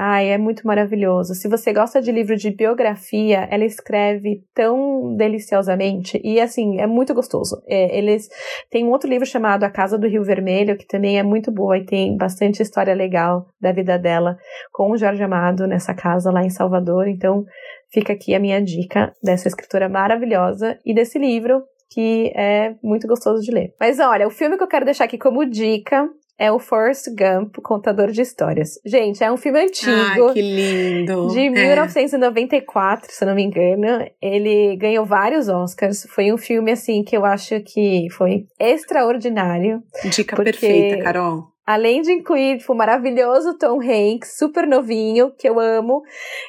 [0.00, 1.34] Ai, é muito maravilhoso.
[1.34, 7.12] Se você gosta de livro de biografia, ela escreve tão deliciosamente e assim, é muito
[7.12, 7.60] gostoso.
[7.66, 8.28] É, eles
[8.70, 11.76] têm um outro livro chamado A Casa do Rio Vermelho, que também é muito boa
[11.76, 14.36] e tem bastante história legal da vida dela
[14.72, 17.08] com o Jorge Amado nessa casa lá em Salvador.
[17.08, 17.44] Então,
[17.92, 23.42] fica aqui a minha dica dessa escritora maravilhosa e desse livro que é muito gostoso
[23.42, 23.74] de ler.
[23.80, 27.56] Mas olha, o filme que eu quero deixar aqui como dica é o Forrest Gump,
[27.62, 28.78] Contador de Histórias.
[28.86, 30.28] Gente, é um filme antigo.
[30.28, 31.28] Ah, que lindo!
[31.28, 33.12] De 1994, é.
[33.12, 34.06] se eu não me engano.
[34.22, 36.06] Ele ganhou vários Oscars.
[36.10, 39.82] Foi um filme, assim, que eu acho que foi extraordinário.
[40.04, 41.48] Dica perfeita, Carol.
[41.66, 46.02] Além de incluir, tipo, o maravilhoso Tom Hanks, super novinho, que eu amo,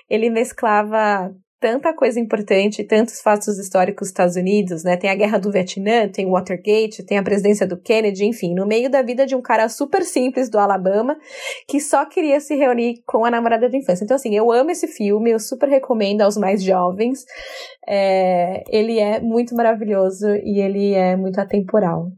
[0.09, 1.29] ele mesclava
[1.59, 4.95] tanta coisa importante, tantos fatos históricos dos Estados Unidos, né?
[4.95, 8.65] Tem a guerra do Vietnã, tem o Watergate, tem a presidência do Kennedy, enfim, no
[8.65, 11.17] meio da vida de um cara super simples do Alabama
[11.67, 14.03] que só queria se reunir com a namorada de infância.
[14.03, 17.25] Então, assim, eu amo esse filme, eu super recomendo aos mais jovens.
[17.87, 22.09] É, ele é muito maravilhoso e ele é muito atemporal.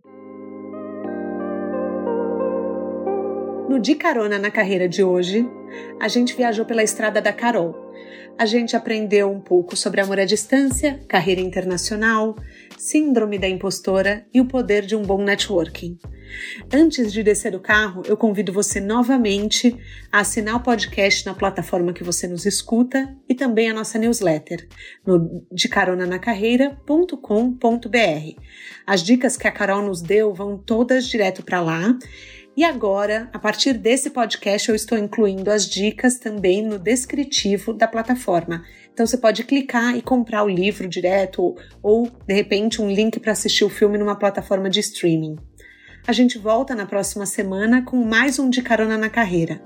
[3.68, 5.50] No De Carona na Carreira de hoje,
[5.99, 7.91] a gente viajou pela estrada da Carol
[8.38, 12.36] a gente aprendeu um pouco sobre amor à distância, carreira internacional,
[12.76, 15.99] síndrome da impostora e o poder de um bom networking.
[16.74, 19.78] Antes de descer do carro, eu convido você novamente
[20.11, 24.67] a assinar o podcast na plataforma que você nos escuta e também a nossa newsletter
[25.05, 28.41] no decaronanacarreira.com.br.
[28.88, 31.95] As dicas que a Carol nos deu vão todas direto para lá
[32.56, 37.88] e agora, a partir desse podcast, eu estou incluindo as dicas também no descritivo da
[37.88, 38.64] plataforma.
[38.93, 43.32] Então você pode clicar e comprar o livro direto ou, de repente, um link para
[43.32, 45.38] assistir o filme numa plataforma de streaming.
[46.06, 49.62] A gente volta na próxima semana com mais um de carona na carreira.